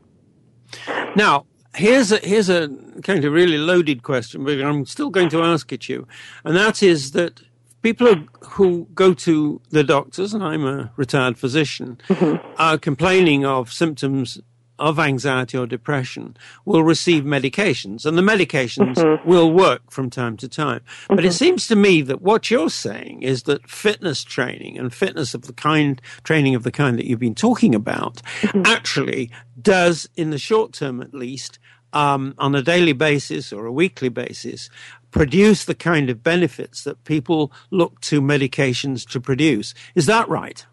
[1.15, 2.69] Now, here's a, here's a
[3.05, 6.09] kind of really loaded question, but I'm still going to ask it you,
[6.45, 7.43] and that is that
[7.85, 12.45] people who go to the doctors, and I'm a retired physician, mm-hmm.
[12.59, 14.41] are complaining of symptoms
[14.79, 19.29] of anxiety or depression will receive medications, and the medications mm-hmm.
[19.29, 20.81] will work from time to time.
[20.81, 21.15] Mm-hmm.
[21.15, 21.37] But it mm-hmm.
[21.37, 25.53] seems to me that what you're saying is that fitness training and fitness of the
[25.53, 28.63] kind, training of the kind that you've been talking about, mm-hmm.
[28.65, 31.59] actually does, in the short term at least,
[31.93, 34.69] um, on a daily basis or a weekly basis,
[35.15, 39.73] produce the kind of benefits that people look to medications to produce.
[39.95, 40.67] Is that right?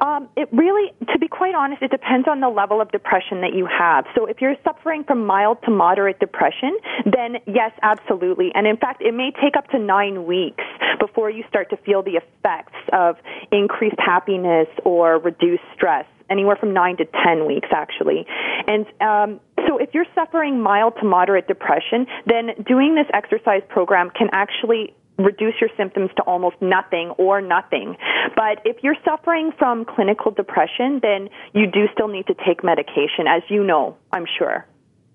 [0.00, 3.54] Um, it really, to be quite honest, it depends on the level of depression that
[3.54, 4.04] you have.
[4.14, 8.50] So if you're suffering from mild to moderate depression, then yes, absolutely.
[8.54, 10.64] And in fact, it may take up to nine weeks
[10.98, 13.16] before you start to feel the effects of
[13.52, 18.26] increased happiness or reduced stress anywhere from nine to ten weeks actually.
[18.66, 24.10] And um, so if you're suffering mild to moderate depression, then doing this exercise program
[24.10, 27.96] can actually reduce your symptoms to almost nothing or nothing.
[28.34, 33.26] But if you're suffering from clinical depression, then you do still need to take medication,
[33.26, 34.66] as you know, I'm sure.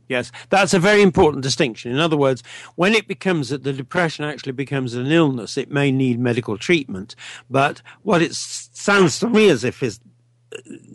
[0.08, 1.90] Yes, that's a very important distinction.
[1.92, 2.44] In other words,
[2.76, 7.16] when it becomes that the depression actually becomes an illness, it may need medical treatment.
[7.50, 10.02] But what it sounds to me as if is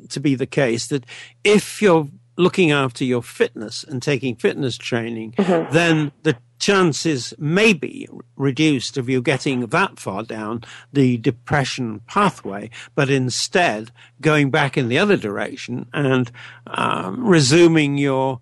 [0.08, 1.04] to be the case that
[1.44, 5.72] if you're looking after your fitness and taking fitness training, mm-hmm.
[5.72, 12.70] then the chances may be reduced of you getting that far down the depression pathway,
[12.94, 13.90] but instead
[14.20, 16.30] going back in the other direction and
[16.66, 18.40] um, resuming your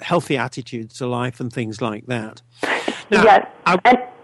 [0.00, 2.42] healthy attitudes to life and things like that.
[3.10, 3.46] Now, yes.
[3.66, 3.78] I,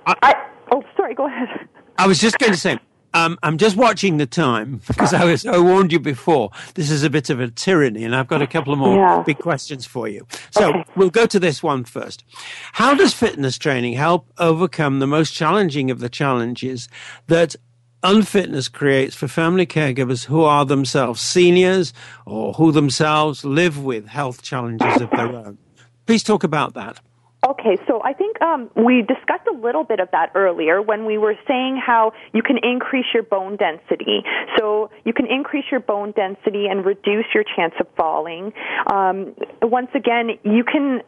[0.07, 1.49] I, I, oh, sorry, go ahead.
[1.97, 2.79] I was just going to say,
[3.15, 6.51] um, I'm just watching the time because I was I warned you before.
[6.75, 9.23] This is a bit of a tyranny, and I've got a couple of more Yeah.
[9.25, 10.27] big questions for you.
[10.51, 10.85] So Okay.
[10.97, 12.25] we'll go to this one first.
[12.73, 16.89] How does fitness training help overcome the most challenging of the challenges
[17.29, 17.57] that
[18.03, 21.93] unfitness creates for family caregivers who are themselves seniors
[22.27, 25.59] or who themselves live with health challenges of their own?
[26.07, 27.01] Please talk about that.
[27.47, 31.19] Okay, so I think um, we discussed a little bit of that earlier when we
[31.19, 34.25] were saying how you can increase your bone density.
[34.59, 38.53] So you can increase your bone density and reduce your chance of falling.
[38.91, 41.03] Um, once again, you can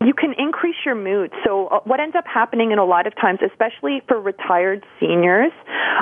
[0.00, 1.32] you can increase your mood.
[1.44, 5.52] So uh, what ends up happening in a lot of times, especially for retired seniors,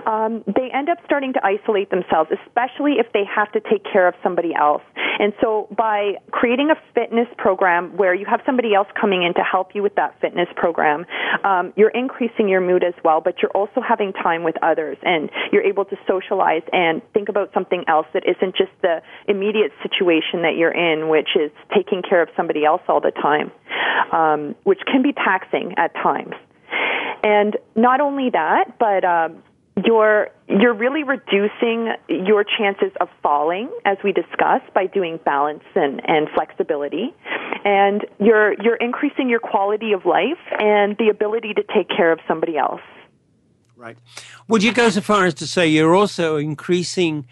[0.07, 4.07] um, they end up starting to isolate themselves, especially if they have to take care
[4.07, 4.83] of somebody else.
[5.19, 9.43] And so by creating a fitness program where you have somebody else coming in to
[9.43, 11.07] help you with that fitness program,
[11.45, 15.31] um, you're increasing your mood as well, but you're also having time with others and
[15.53, 20.43] you're able to socialize and think about something else that isn't just the immediate situation
[20.43, 23.51] that you're in, which is taking care of somebody else all the time,
[24.12, 26.34] um, which can be taxing at times.
[27.22, 29.43] And not only that, but um,
[29.84, 36.01] you're you're really reducing your chances of falling, as we discussed, by doing balance and,
[36.09, 37.14] and flexibility,
[37.64, 42.20] and you're you're increasing your quality of life and the ability to take care of
[42.28, 42.80] somebody else.
[43.76, 43.99] Right.
[44.49, 47.26] Would you go so far as to say you're also increasing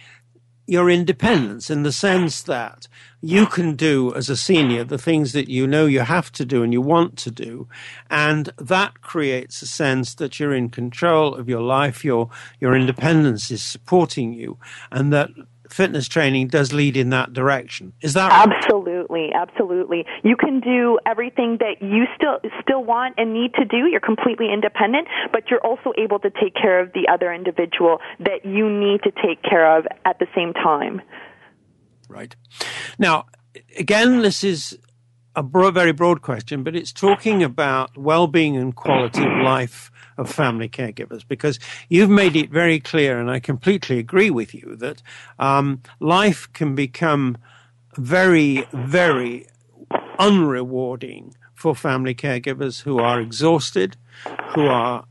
[0.67, 2.89] your independence in the sense that
[3.21, 6.63] you can do as a senior the things that you know you have to do
[6.63, 7.69] and you want to do.
[8.11, 13.51] And that creates a sense that you're in control of your life your your independence
[13.51, 14.59] is supporting you
[14.91, 15.31] and that
[15.71, 17.93] fitness training does lead in that direction.
[18.01, 18.55] Is that right?
[19.15, 20.05] Absolutely, absolutely.
[20.23, 23.87] You can do everything that you still still want and need to do.
[23.87, 28.45] You're completely independent, but you're also able to take care of the other individual that
[28.45, 31.01] you need to take care of at the same time.
[32.09, 32.35] Right.
[32.99, 33.27] Now,
[33.79, 34.79] again, this is
[35.37, 40.69] a very broad question, but it's talking about well-being and quality of life of family
[40.69, 41.59] caregivers because
[41.89, 45.03] you've made it very clear, and I completely agree with you that
[45.41, 47.37] um, life can become
[47.97, 49.47] very, very
[50.19, 53.97] unrewarding for family caregivers who are exhausted,
[54.55, 55.05] who are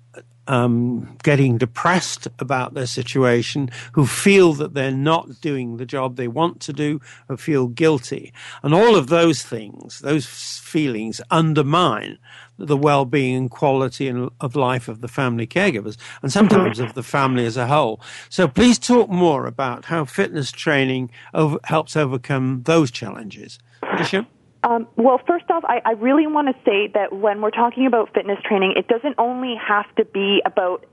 [0.47, 6.27] um, getting depressed about their situation, who feel that they're not doing the job they
[6.27, 8.33] want to do, who feel guilty.
[8.61, 12.17] And all of those things, those feelings undermine
[12.57, 17.45] the well-being and quality of life of the family caregivers and sometimes of the family
[17.45, 17.99] as a whole.
[18.29, 23.59] So please talk more about how fitness training over, helps overcome those challenges.
[23.81, 24.27] Alicia?
[24.63, 28.13] Um, well, first off, I, I really want to say that when we're talking about
[28.13, 30.85] fitness training, it doesn't only have to be about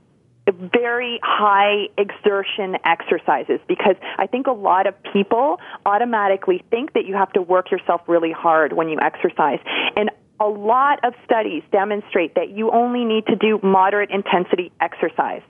[0.49, 7.15] very high exertion exercises because I think a lot of people automatically think that you
[7.15, 9.59] have to work yourself really hard when you exercise.
[9.95, 10.09] And
[10.39, 15.43] a lot of studies demonstrate that you only need to do moderate intensity exercise.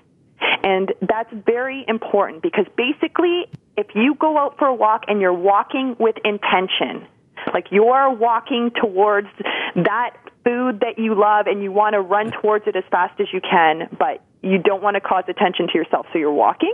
[0.63, 3.45] And that's very important because basically,
[3.77, 7.07] if you go out for a walk and you're walking with intention,
[7.53, 9.27] like you're walking towards
[9.75, 13.27] that food that you love and you want to run towards it as fast as
[13.31, 16.73] you can, but you don't want to cause attention to yourself, so you're walking.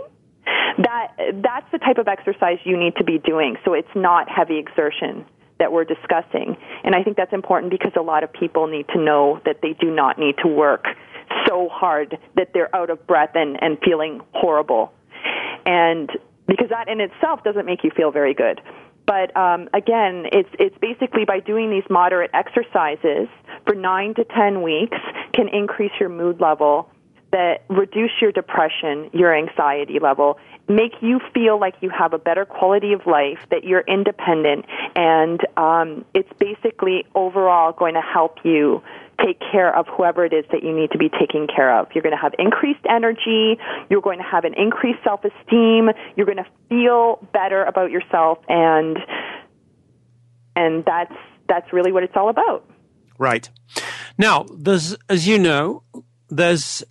[0.78, 1.12] That
[1.42, 3.56] that's the type of exercise you need to be doing.
[3.64, 5.26] So it's not heavy exertion
[5.58, 6.56] that we're discussing.
[6.84, 9.74] And I think that's important because a lot of people need to know that they
[9.74, 10.86] do not need to work
[11.46, 14.92] so hard that they're out of breath and, and feeling horrible.
[15.66, 16.10] And
[16.46, 18.60] because that in itself doesn't make you feel very good.
[19.08, 23.26] But um, again, it's it's basically by doing these moderate exercises
[23.64, 24.98] for nine to ten weeks
[25.32, 26.90] can increase your mood level,
[27.32, 30.38] that reduce your depression, your anxiety level,
[30.68, 35.40] make you feel like you have a better quality of life, that you're independent, and
[35.56, 38.82] um, it's basically overall going to help you
[39.24, 41.88] take care of whoever it is that you need to be taking care of.
[41.94, 43.58] You're going to have increased energy,
[43.90, 48.98] you're going to have an increased self-esteem, you're going to feel better about yourself and
[50.56, 51.14] and that's
[51.48, 52.68] that's really what it's all about.
[53.18, 53.48] Right.
[54.16, 55.82] Now, there's, as you know,
[56.28, 56.84] there's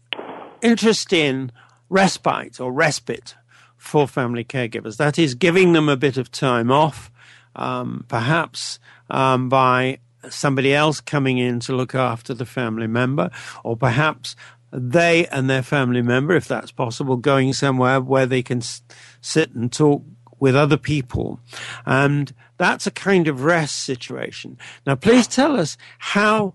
[0.62, 1.52] interest in
[1.90, 3.36] respite or respite
[3.78, 4.98] for family caregivers.
[4.98, 7.12] That is giving them a bit of time off,
[7.56, 10.00] um, perhaps um, by
[10.30, 13.30] somebody else coming in to look after the family member,
[13.64, 14.36] or perhaps
[14.72, 18.82] they and their family member, if that's possible, going somewhere where they can s-
[19.22, 20.04] sit and talk
[20.40, 21.40] with other people.
[21.86, 24.58] And That's a kind of rest situation.
[24.86, 26.54] Now, please tell us how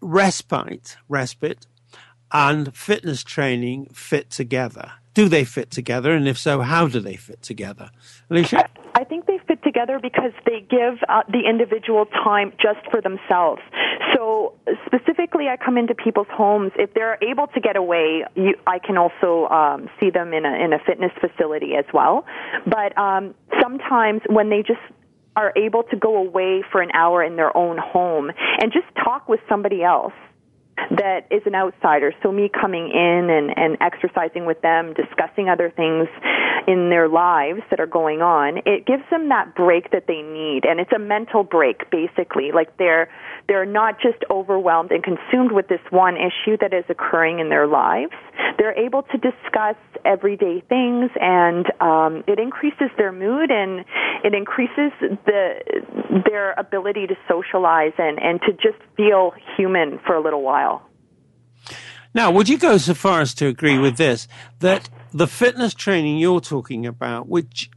[0.00, 1.66] respite, respite,
[2.32, 4.92] and fitness training fit together.
[5.14, 6.12] Do they fit together?
[6.12, 7.90] And if so, how do they fit together?
[8.30, 8.68] Alicia?
[9.00, 13.62] I think they fit together because they give uh, the individual time just for themselves.
[14.14, 14.52] So
[14.84, 16.72] specifically, I come into people's homes.
[16.76, 20.52] If they're able to get away, you, I can also um, see them in a
[20.52, 22.26] in a fitness facility as well.
[22.66, 24.80] But um, sometimes when they just
[25.34, 29.30] are able to go away for an hour in their own home and just talk
[29.30, 30.12] with somebody else
[30.90, 32.12] that is an outsider.
[32.22, 36.08] So me coming in and, and exercising with them, discussing other things
[36.66, 40.64] in their lives that are going on, it gives them that break that they need.
[40.64, 42.50] And it's a mental break, basically.
[42.52, 43.08] Like they're,
[43.48, 47.66] they're not just overwhelmed and consumed with this one issue that is occurring in their
[47.66, 48.12] lives.
[48.58, 53.84] They're able to discuss everyday things and um, it increases their mood and
[54.24, 60.22] it increases the, their ability to socialize and, and to just feel human for a
[60.22, 60.79] little while.
[62.14, 64.26] Now, would you go so far as to agree with this
[64.58, 67.70] that the fitness training you're talking about, which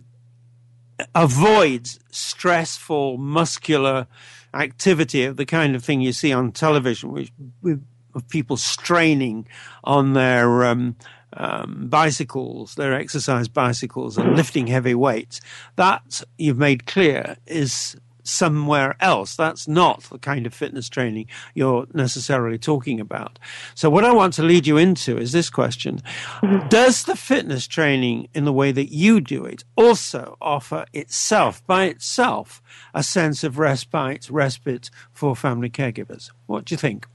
[1.14, 4.08] avoids stressful muscular
[4.54, 7.32] activity of the kind of thing you see on television, which
[7.62, 7.84] with
[8.16, 9.48] of people straining
[9.84, 10.96] on their um,
[11.36, 15.42] um, bicycles, their exercise bicycles, and lifting heavy weights,
[15.76, 19.36] that you've made clear is somewhere else.
[19.36, 23.40] That's not the kind of fitness training you're necessarily talking about.
[23.76, 26.02] So what I want to lead you into is this question.
[26.42, 26.70] Mm-hmm.
[26.70, 31.86] Does the fitness training in the way that you do it also offer itself by
[31.86, 32.62] itself
[32.94, 36.32] a sense of respite, respite for family caregivers?
[36.46, 37.08] What do you think?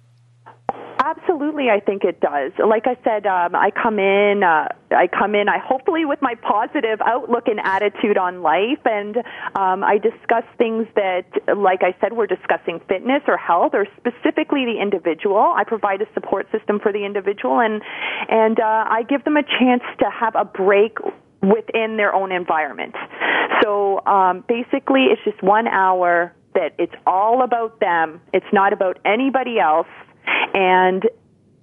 [1.66, 2.52] I think it does.
[2.64, 6.34] Like I said, um, I come in, uh, I come in, I hopefully with my
[6.36, 9.16] positive outlook and attitude on life, and
[9.59, 14.64] um, I discuss things that, like I said, we're discussing fitness or health, or specifically
[14.64, 15.54] the individual.
[15.56, 17.82] I provide a support system for the individual, and
[18.28, 20.98] and uh, I give them a chance to have a break
[21.42, 22.94] within their own environment.
[23.62, 28.20] So um, basically, it's just one hour that it's all about them.
[28.32, 29.86] It's not about anybody else
[30.54, 31.04] and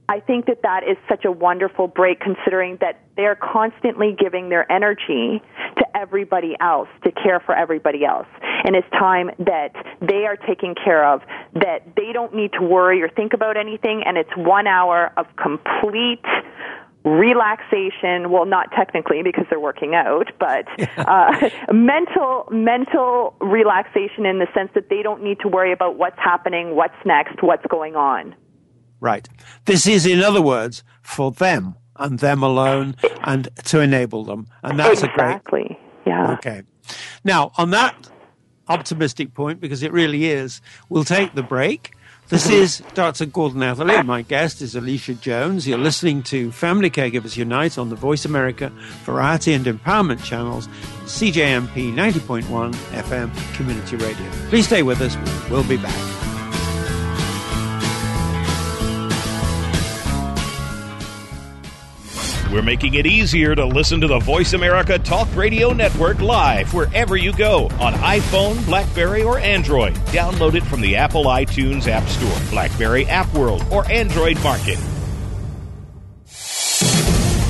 [0.07, 4.71] I think that that is such a wonderful break considering that they're constantly giving their
[4.71, 5.41] energy
[5.77, 8.27] to everybody else, to care for everybody else.
[8.65, 11.21] And it's time that they are taken care of,
[11.53, 15.25] that they don't need to worry or think about anything, and it's one hour of
[15.37, 16.23] complete
[17.03, 18.31] relaxation.
[18.31, 20.65] Well not technically because they're working out but
[20.97, 26.17] uh, mental mental relaxation in the sense that they don't need to worry about what's
[26.17, 28.33] happening what's next what's going on
[29.05, 29.29] Right.
[29.65, 34.47] This is, in other words, for them and them alone and to enable them.
[34.63, 35.61] And that's exactly.
[35.61, 35.79] a great.
[36.07, 36.33] Yeah.
[36.33, 36.63] Okay.
[37.23, 38.09] Now, on that
[38.67, 41.91] optimistic point, because it really is, we'll take the break.
[42.29, 43.27] This is Dr.
[43.27, 44.01] Gordon Atherley.
[44.01, 45.67] My guest is Alicia Jones.
[45.67, 48.71] You're listening to Family Caregivers Unite on the Voice America
[49.03, 50.67] Variety and Empowerment channels,
[51.03, 54.31] CJMP 90.1 FM Community Radio.
[54.49, 55.15] Please stay with us.
[55.51, 56.24] We'll be back.
[62.55, 67.17] We're making it easier to listen to the Voice America Talk Radio Network live wherever
[67.17, 69.93] you go on iPhone, Blackberry, or Android.
[70.05, 74.79] Download it from the Apple iTunes App Store, Blackberry App World, or Android Market.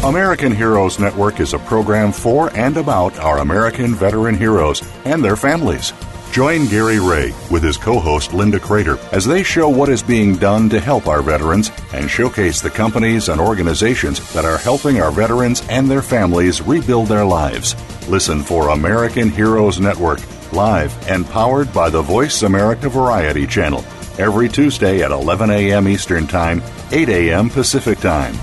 [0.03, 5.35] American Heroes Network is a program for and about our American veteran heroes and their
[5.35, 5.93] families.
[6.35, 10.35] Join Gary Ray with his co host Linda Crater as they show what is being
[10.35, 15.11] done to help our veterans and showcase the companies and organizations that are helping our
[15.11, 17.73] veterans and their families rebuild their lives.
[18.09, 20.19] Listen for American Heroes Network,
[20.51, 23.85] live and powered by the Voice America Variety Channel,
[24.19, 25.87] every Tuesday at 11 a.m.
[25.87, 26.61] Eastern Time,
[26.91, 27.49] 8 a.m.
[27.49, 28.35] Pacific Time.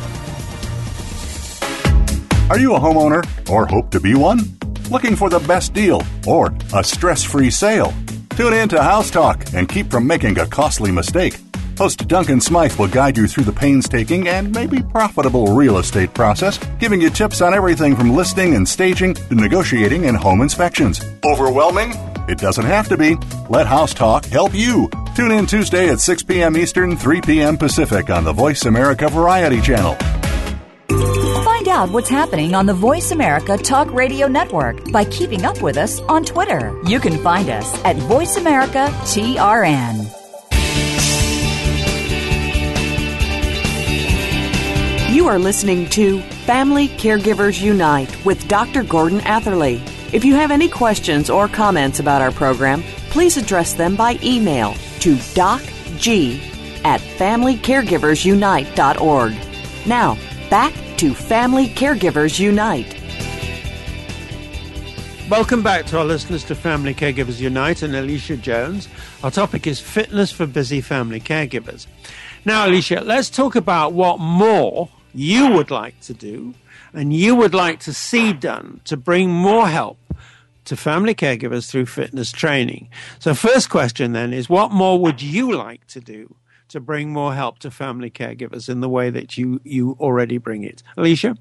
[2.49, 4.62] Are you a homeowner or hope to be one?
[4.93, 7.93] Looking for the best deal or a stress free sale.
[8.37, 11.39] Tune in to House Talk and keep from making a costly mistake.
[11.79, 16.59] Host Duncan Smythe will guide you through the painstaking and maybe profitable real estate process,
[16.79, 21.01] giving you tips on everything from listing and staging to negotiating and home inspections.
[21.25, 21.95] Overwhelming?
[22.29, 23.17] It doesn't have to be.
[23.49, 24.91] Let House Talk help you.
[25.17, 26.57] Tune in Tuesday at 6 p.m.
[26.57, 27.57] Eastern, 3 p.m.
[27.57, 29.97] Pacific on the Voice America Variety Channel
[31.73, 36.01] out what's happening on the Voice America Talk Radio Network by keeping up with us
[36.01, 36.79] on Twitter.
[36.87, 40.07] You can find us at Voice America TRN.
[45.15, 48.83] You are listening to Family Caregivers Unite with Dr.
[48.83, 49.81] Gordon Atherley.
[50.13, 54.75] If you have any questions or comments about our program, please address them by email
[55.01, 56.39] to docg
[56.85, 59.35] at familycaregiversunite.org.
[59.87, 60.19] Now,
[60.51, 62.95] back to Family Caregivers Unite.
[65.29, 68.89] Welcome back to our listeners to Family Caregivers Unite and Alicia Jones.
[69.25, 71.89] Our topic is fitness for busy family caregivers.
[72.45, 76.55] Now, Alicia, let's talk about what more you would like to do
[76.93, 79.99] and you would like to see done to bring more help
[80.67, 82.89] to family caregivers through fitness training.
[83.19, 86.33] So, first question then is what more would you like to do
[86.73, 90.65] to bring more help to family caregivers in the way that you, you already bring
[90.65, 90.83] it?
[90.97, 91.37] Alicia?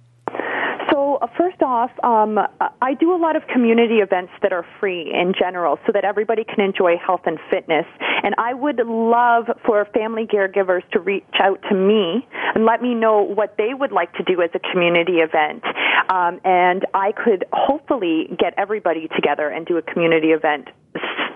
[0.91, 2.37] So, uh, first off, um,
[2.81, 6.43] I do a lot of community events that are free in general so that everybody
[6.43, 7.85] can enjoy health and fitness.
[8.23, 12.93] And I would love for family caregivers to reach out to me and let me
[12.93, 15.63] know what they would like to do as a community event.
[16.09, 20.67] Um, and I could hopefully get everybody together and do a community event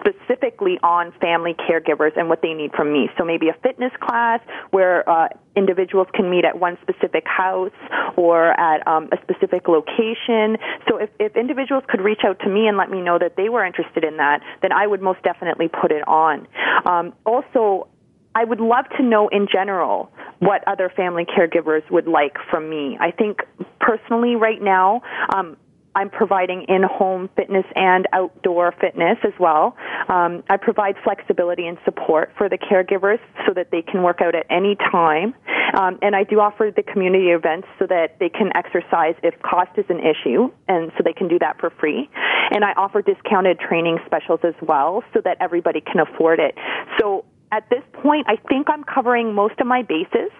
[0.05, 3.09] specifically on family caregivers and what they need from me.
[3.17, 4.39] So maybe a fitness class
[4.71, 7.71] where uh, individuals can meet at one specific house
[8.15, 10.57] or at um, a specific location.
[10.87, 13.49] So if, if individuals could reach out to me and let me know that they
[13.49, 16.47] were interested in that, then I would most definitely put it on.
[16.85, 17.87] Um, also,
[18.35, 22.97] I would love to know in general what other family caregivers would like from me.
[22.99, 23.39] I think
[23.79, 25.01] personally right now,
[25.33, 25.55] um,
[25.95, 29.75] I'm providing in-home fitness and outdoor fitness as well.
[30.09, 34.35] Um, I provide flexibility and support for the caregivers so that they can work out
[34.35, 35.33] at any time.
[35.79, 39.71] Um, and I do offer the community events so that they can exercise if cost
[39.77, 42.09] is an issue, and so they can do that for free.
[42.51, 46.55] And I offer discounted training specials as well so that everybody can afford it.
[46.99, 50.31] So at this point, I think I'm covering most of my bases.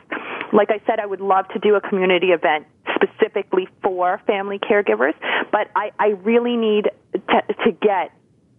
[0.53, 2.67] Like I said, I would love to do a community event
[3.05, 5.13] specifically for family caregivers,
[5.51, 8.11] but I, I really need to, to get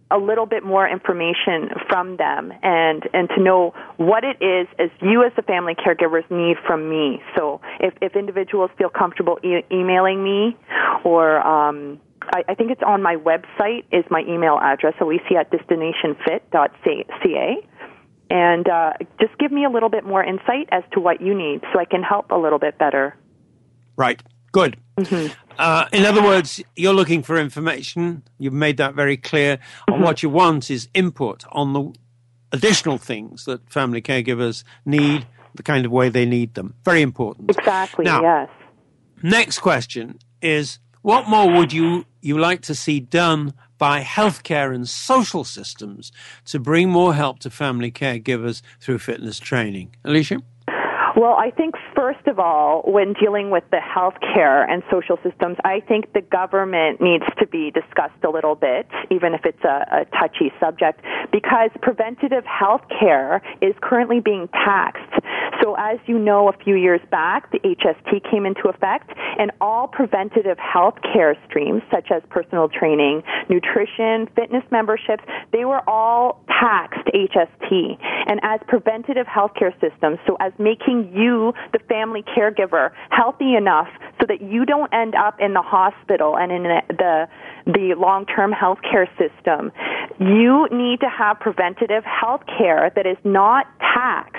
[0.09, 4.89] a little bit more information from them and and to know what it is as
[5.01, 7.21] you as the family caregivers need from me.
[7.35, 10.55] So if if individuals feel comfortable e- emailing me
[11.03, 15.51] or um, I, I think it's on my website is my email address, alicia at
[15.51, 17.67] destinationfit.ca
[18.29, 21.61] and uh, just give me a little bit more insight as to what you need
[21.73, 23.15] so I can help a little bit better.
[23.95, 24.21] Right.
[24.51, 24.77] Good.
[24.97, 25.33] Mm-hmm.
[25.57, 28.23] Uh, in other words, you're looking for information.
[28.37, 29.57] You've made that very clear.
[29.57, 29.93] Mm-hmm.
[29.93, 31.93] And what you want is input on the
[32.51, 36.75] additional things that family caregivers need, the kind of way they need them.
[36.85, 37.49] Very important.
[37.51, 38.49] Exactly, now, yes.
[39.21, 44.87] Next question is what more would you, you like to see done by healthcare and
[44.87, 46.11] social systems
[46.45, 49.95] to bring more help to family caregivers through fitness training?
[50.03, 50.41] Alicia?
[51.17, 55.79] Well, I think first of all, when dealing with the healthcare and social systems, I
[55.79, 60.05] think the government needs to be discussed a little bit, even if it's a, a
[60.13, 61.01] touchy subject,
[61.31, 65.25] because preventative health care is currently being taxed.
[65.63, 69.87] So as you know, a few years back, the HST came into effect, and all
[69.87, 77.09] preventative health care streams, such as personal training, nutrition, fitness memberships, they were all taxed
[77.13, 77.97] HST.
[78.27, 83.87] And as preventative health care systems, so as making you, the family caregiver, healthy enough
[84.19, 87.27] so that you don't end up in the hospital and in the
[87.67, 89.71] the long-term health care system.
[90.19, 94.37] You need to have preventative health care that is not taxed.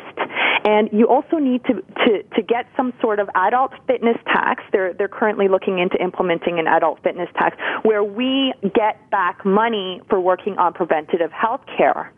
[0.65, 4.65] And you also need to, to, to get some sort of adult fitness tax.
[4.73, 10.01] They're, they're currently looking into implementing an adult fitness tax where we get back money
[10.09, 12.13] for working on preventative health care.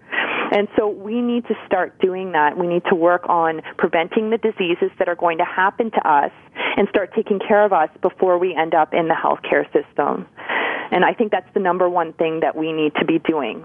[0.51, 2.59] And so we need to start doing that.
[2.59, 6.33] We need to work on preventing the diseases that are going to happen to us
[6.77, 10.27] and start taking care of us before we end up in the healthcare system.
[10.91, 13.65] And I think that's the number one thing that we need to be doing.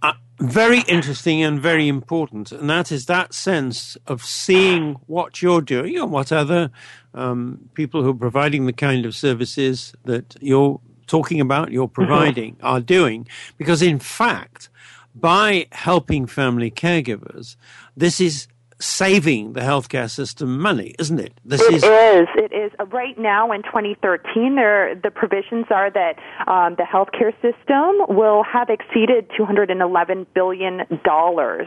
[0.00, 5.60] Uh, very interesting and very important, and that is that sense of seeing what you're
[5.60, 6.70] doing and what other
[7.14, 11.94] um, people who are providing the kind of services that you're talking about, you're mm-hmm.
[11.94, 12.66] providing, mm-hmm.
[12.66, 13.26] are doing.
[13.56, 14.70] Because in fact,
[15.20, 17.56] by helping family caregivers,
[17.96, 18.48] this is
[18.80, 21.32] saving the healthcare system money, isn't it?
[21.44, 22.28] This it is, is.
[22.36, 22.72] It is.
[22.78, 26.14] Uh, right now in 2013, there the provisions are that
[26.46, 31.66] um, the healthcare system will have exceeded 211 billion dollars.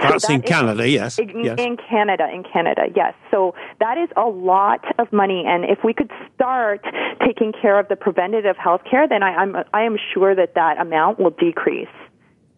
[0.00, 1.18] That's that in is, Canada, yes.
[1.18, 1.58] In, yes.
[1.58, 3.12] in Canada, in Canada, yes.
[3.30, 6.82] So that is a lot of money, and if we could start
[7.24, 10.80] taking care of the preventative health care, then I, I'm I am sure that that
[10.80, 11.88] amount will decrease.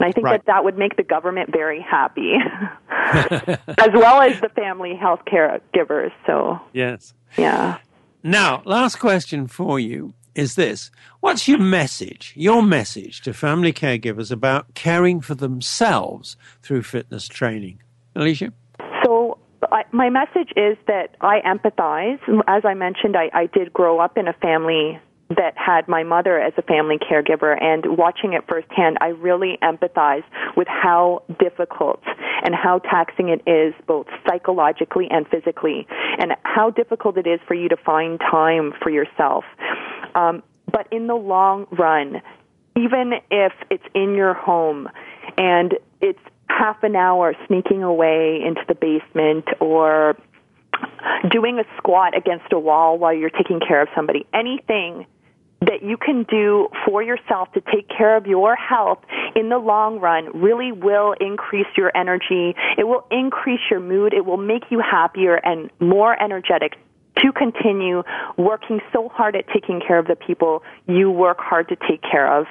[0.01, 0.45] And I think right.
[0.45, 2.35] that that would make the government very happy,
[2.91, 6.13] as well as the family health care givers.
[6.27, 7.79] So yes, yeah.
[8.23, 10.91] Now, last question for you is this.
[11.21, 17.83] What's your message, your message to family caregivers about caring for themselves through fitness training?
[18.15, 18.53] Alicia?
[19.05, 19.39] So,
[19.73, 22.21] I, my message is that I empathize.
[22.47, 26.41] As I mentioned, I, I did grow up in a family that had my mother
[26.41, 30.25] as a family caregiver and watching it firsthand, I really empathize
[30.57, 32.03] with how difficult
[32.43, 35.87] and how taxing it is both psychologically and physically
[36.19, 39.45] and how difficult it is for you to find time for yourself.
[40.15, 42.23] Um, but in the long run,
[42.77, 44.89] even if it's in your home
[45.37, 46.19] and it's
[46.49, 50.17] half an hour sneaking away into the basement or
[51.31, 55.07] doing a squat against a wall while you're taking care of somebody, anything
[55.61, 58.99] that you can do for yourself to take care of your health
[59.35, 62.55] in the long run really will increase your energy.
[62.77, 64.15] It will increase your mood.
[64.15, 66.77] It will make you happier and more energetic
[67.19, 68.05] to continue
[68.37, 72.41] working so hard at taking care of the people you work hard to take care
[72.41, 72.47] of.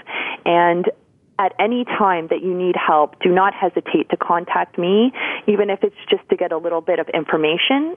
[0.45, 0.86] And
[1.39, 5.11] at any time that you need help, do not hesitate to contact me,
[5.47, 7.95] even if it's just to get a little bit of information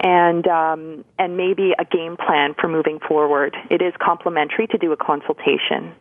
[0.00, 3.56] and um, and maybe a game plan for moving forward.
[3.70, 5.94] It is complimentary to do a consultation.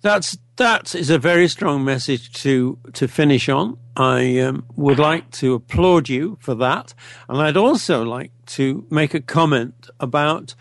[0.00, 3.78] That's that is a very strong message to to finish on.
[3.96, 6.94] I um, would like to applaud you for that,
[7.28, 10.54] and I'd also like to make a comment about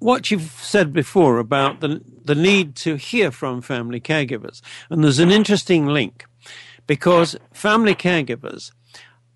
[0.00, 4.60] what you've said before about the the need to hear from family caregivers.
[4.88, 6.26] And there's an interesting link
[6.86, 8.72] because family caregivers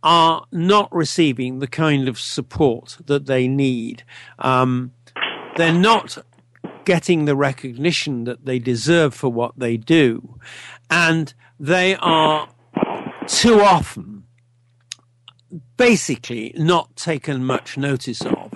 [0.02, 4.04] are not receiving the kind of support that they need.
[4.38, 4.92] Um,
[5.56, 6.18] they're not
[6.84, 10.38] getting the recognition that they deserve for what they do.
[10.90, 12.48] And they are
[13.26, 14.24] too often
[15.76, 18.52] basically not taken much notice of.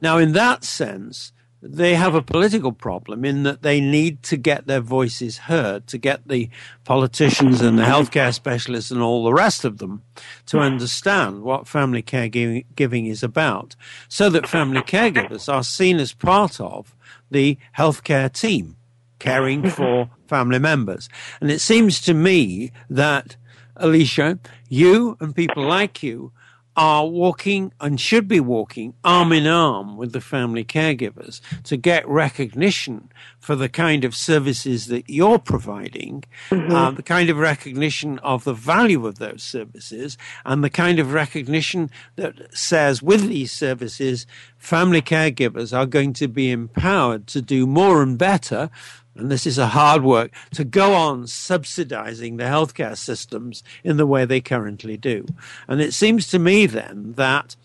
[0.00, 1.32] Now, in that sense,
[1.62, 5.98] they have a political problem in that they need to get their voices heard, to
[5.98, 6.50] get the
[6.84, 10.02] politicians and the healthcare specialists and all the rest of them
[10.46, 13.74] to understand what family caregiving is about,
[14.08, 16.94] so that family caregivers are seen as part of
[17.30, 18.76] the healthcare team
[19.18, 21.08] caring for family members.
[21.40, 23.36] And it seems to me that,
[23.76, 24.38] Alicia,
[24.68, 26.32] you and people like you
[26.76, 32.06] are walking and should be walking arm in arm with the family caregivers to get
[32.06, 36.72] recognition for the kind of services that you're providing, mm-hmm.
[36.72, 41.12] uh, the kind of recognition of the value of those services, and the kind of
[41.12, 44.26] recognition that says with these services,
[44.58, 48.70] family caregivers are going to be empowered to do more and better
[49.16, 54.06] and this is a hard work, to go on subsidizing the healthcare systems in the
[54.06, 55.26] way they currently do.
[55.68, 57.56] And it seems to me then that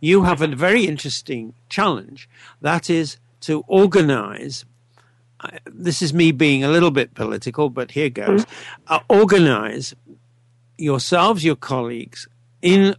[0.00, 2.28] you have a very interesting challenge.
[2.60, 4.64] That is to organize.
[5.64, 8.44] This is me being a little bit political, but here goes.
[8.44, 8.94] Mm-hmm.
[8.94, 9.94] Uh, organize
[10.76, 12.28] yourselves, your colleagues,
[12.62, 12.94] in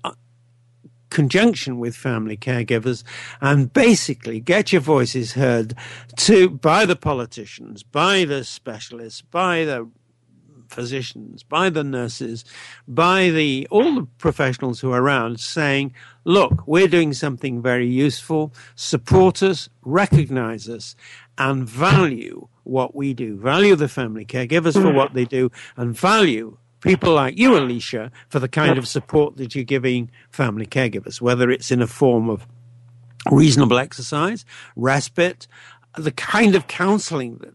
[1.11, 3.03] conjunction with family caregivers
[3.39, 5.75] and basically get your voices heard
[6.15, 9.87] to by the politicians, by the specialists, by the
[10.71, 12.45] physicians, by the nurses,
[12.87, 15.93] by the all the professionals who are around saying,
[16.23, 20.95] look, we're doing something very useful, support us, recognize us,
[21.37, 23.37] and value what we do.
[23.37, 28.39] Value the family caregivers for what they do and value people like you, Alicia, for
[28.39, 32.45] the kind of support that you're giving family caregivers, whether it's in a form of
[33.31, 35.47] reasonable exercise, respite,
[35.95, 37.53] the kind of counseling that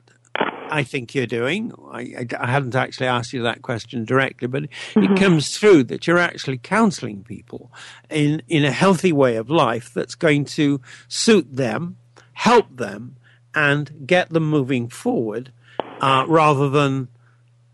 [0.71, 1.73] I think you're doing.
[1.91, 5.05] I, I, hadn't actually asked you that question directly, but mm-hmm.
[5.05, 7.73] it comes through that you're actually counseling people
[8.11, 11.97] in, in a healthy way of life that's going to suit them,
[12.33, 13.17] help them,
[13.55, 15.53] and get them moving forward
[16.01, 17.09] uh, rather than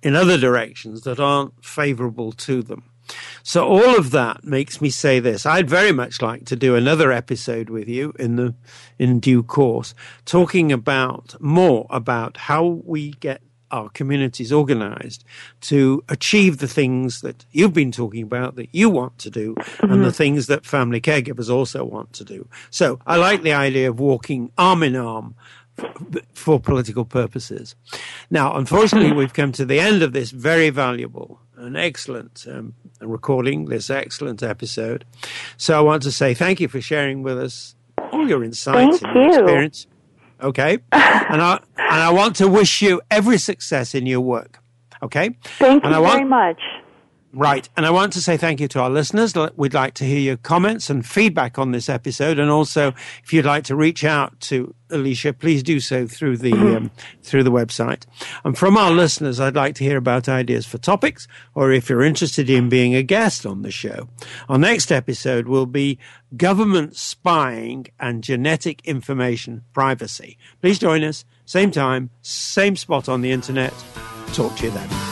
[0.02, 2.84] in other directions that aren't favorable to them.
[3.42, 5.44] So all of that makes me say this.
[5.44, 8.54] I'd very much like to do another episode with you in the
[8.98, 9.94] in due course,
[10.24, 13.42] talking about more about how we get
[13.72, 15.24] our communities organized
[15.62, 19.90] to achieve the things that you've been talking about that you want to do mm-hmm.
[19.90, 20.16] and the mm-hmm.
[20.16, 22.46] things that family caregivers also want to do.
[22.70, 25.34] So I like the idea of walking arm in arm
[26.34, 27.74] for, political purposes.
[28.30, 33.66] Now, unfortunately, we've come to the end of this very valuable and excellent um, recording,
[33.66, 35.04] this excellent episode.
[35.56, 37.74] So I want to say thank you for sharing with us
[38.12, 39.38] all your insights thank and your you.
[39.38, 39.86] experience.
[40.42, 44.58] Okay, and I and I want to wish you every success in your work.
[45.02, 46.60] Okay, thank and you want, very much.
[47.34, 47.66] Right.
[47.78, 49.34] And I want to say thank you to our listeners.
[49.56, 52.38] We'd like to hear your comments and feedback on this episode.
[52.38, 52.88] And also,
[53.24, 56.90] if you'd like to reach out to Alicia, please do so through the, um,
[57.22, 58.04] through the website.
[58.44, 62.02] And from our listeners, I'd like to hear about ideas for topics or if you're
[62.02, 64.08] interested in being a guest on the show.
[64.50, 65.98] Our next episode will be
[66.36, 70.36] government spying and genetic information privacy.
[70.60, 71.24] Please join us.
[71.46, 73.72] Same time, same spot on the internet.
[74.34, 75.11] Talk to you then.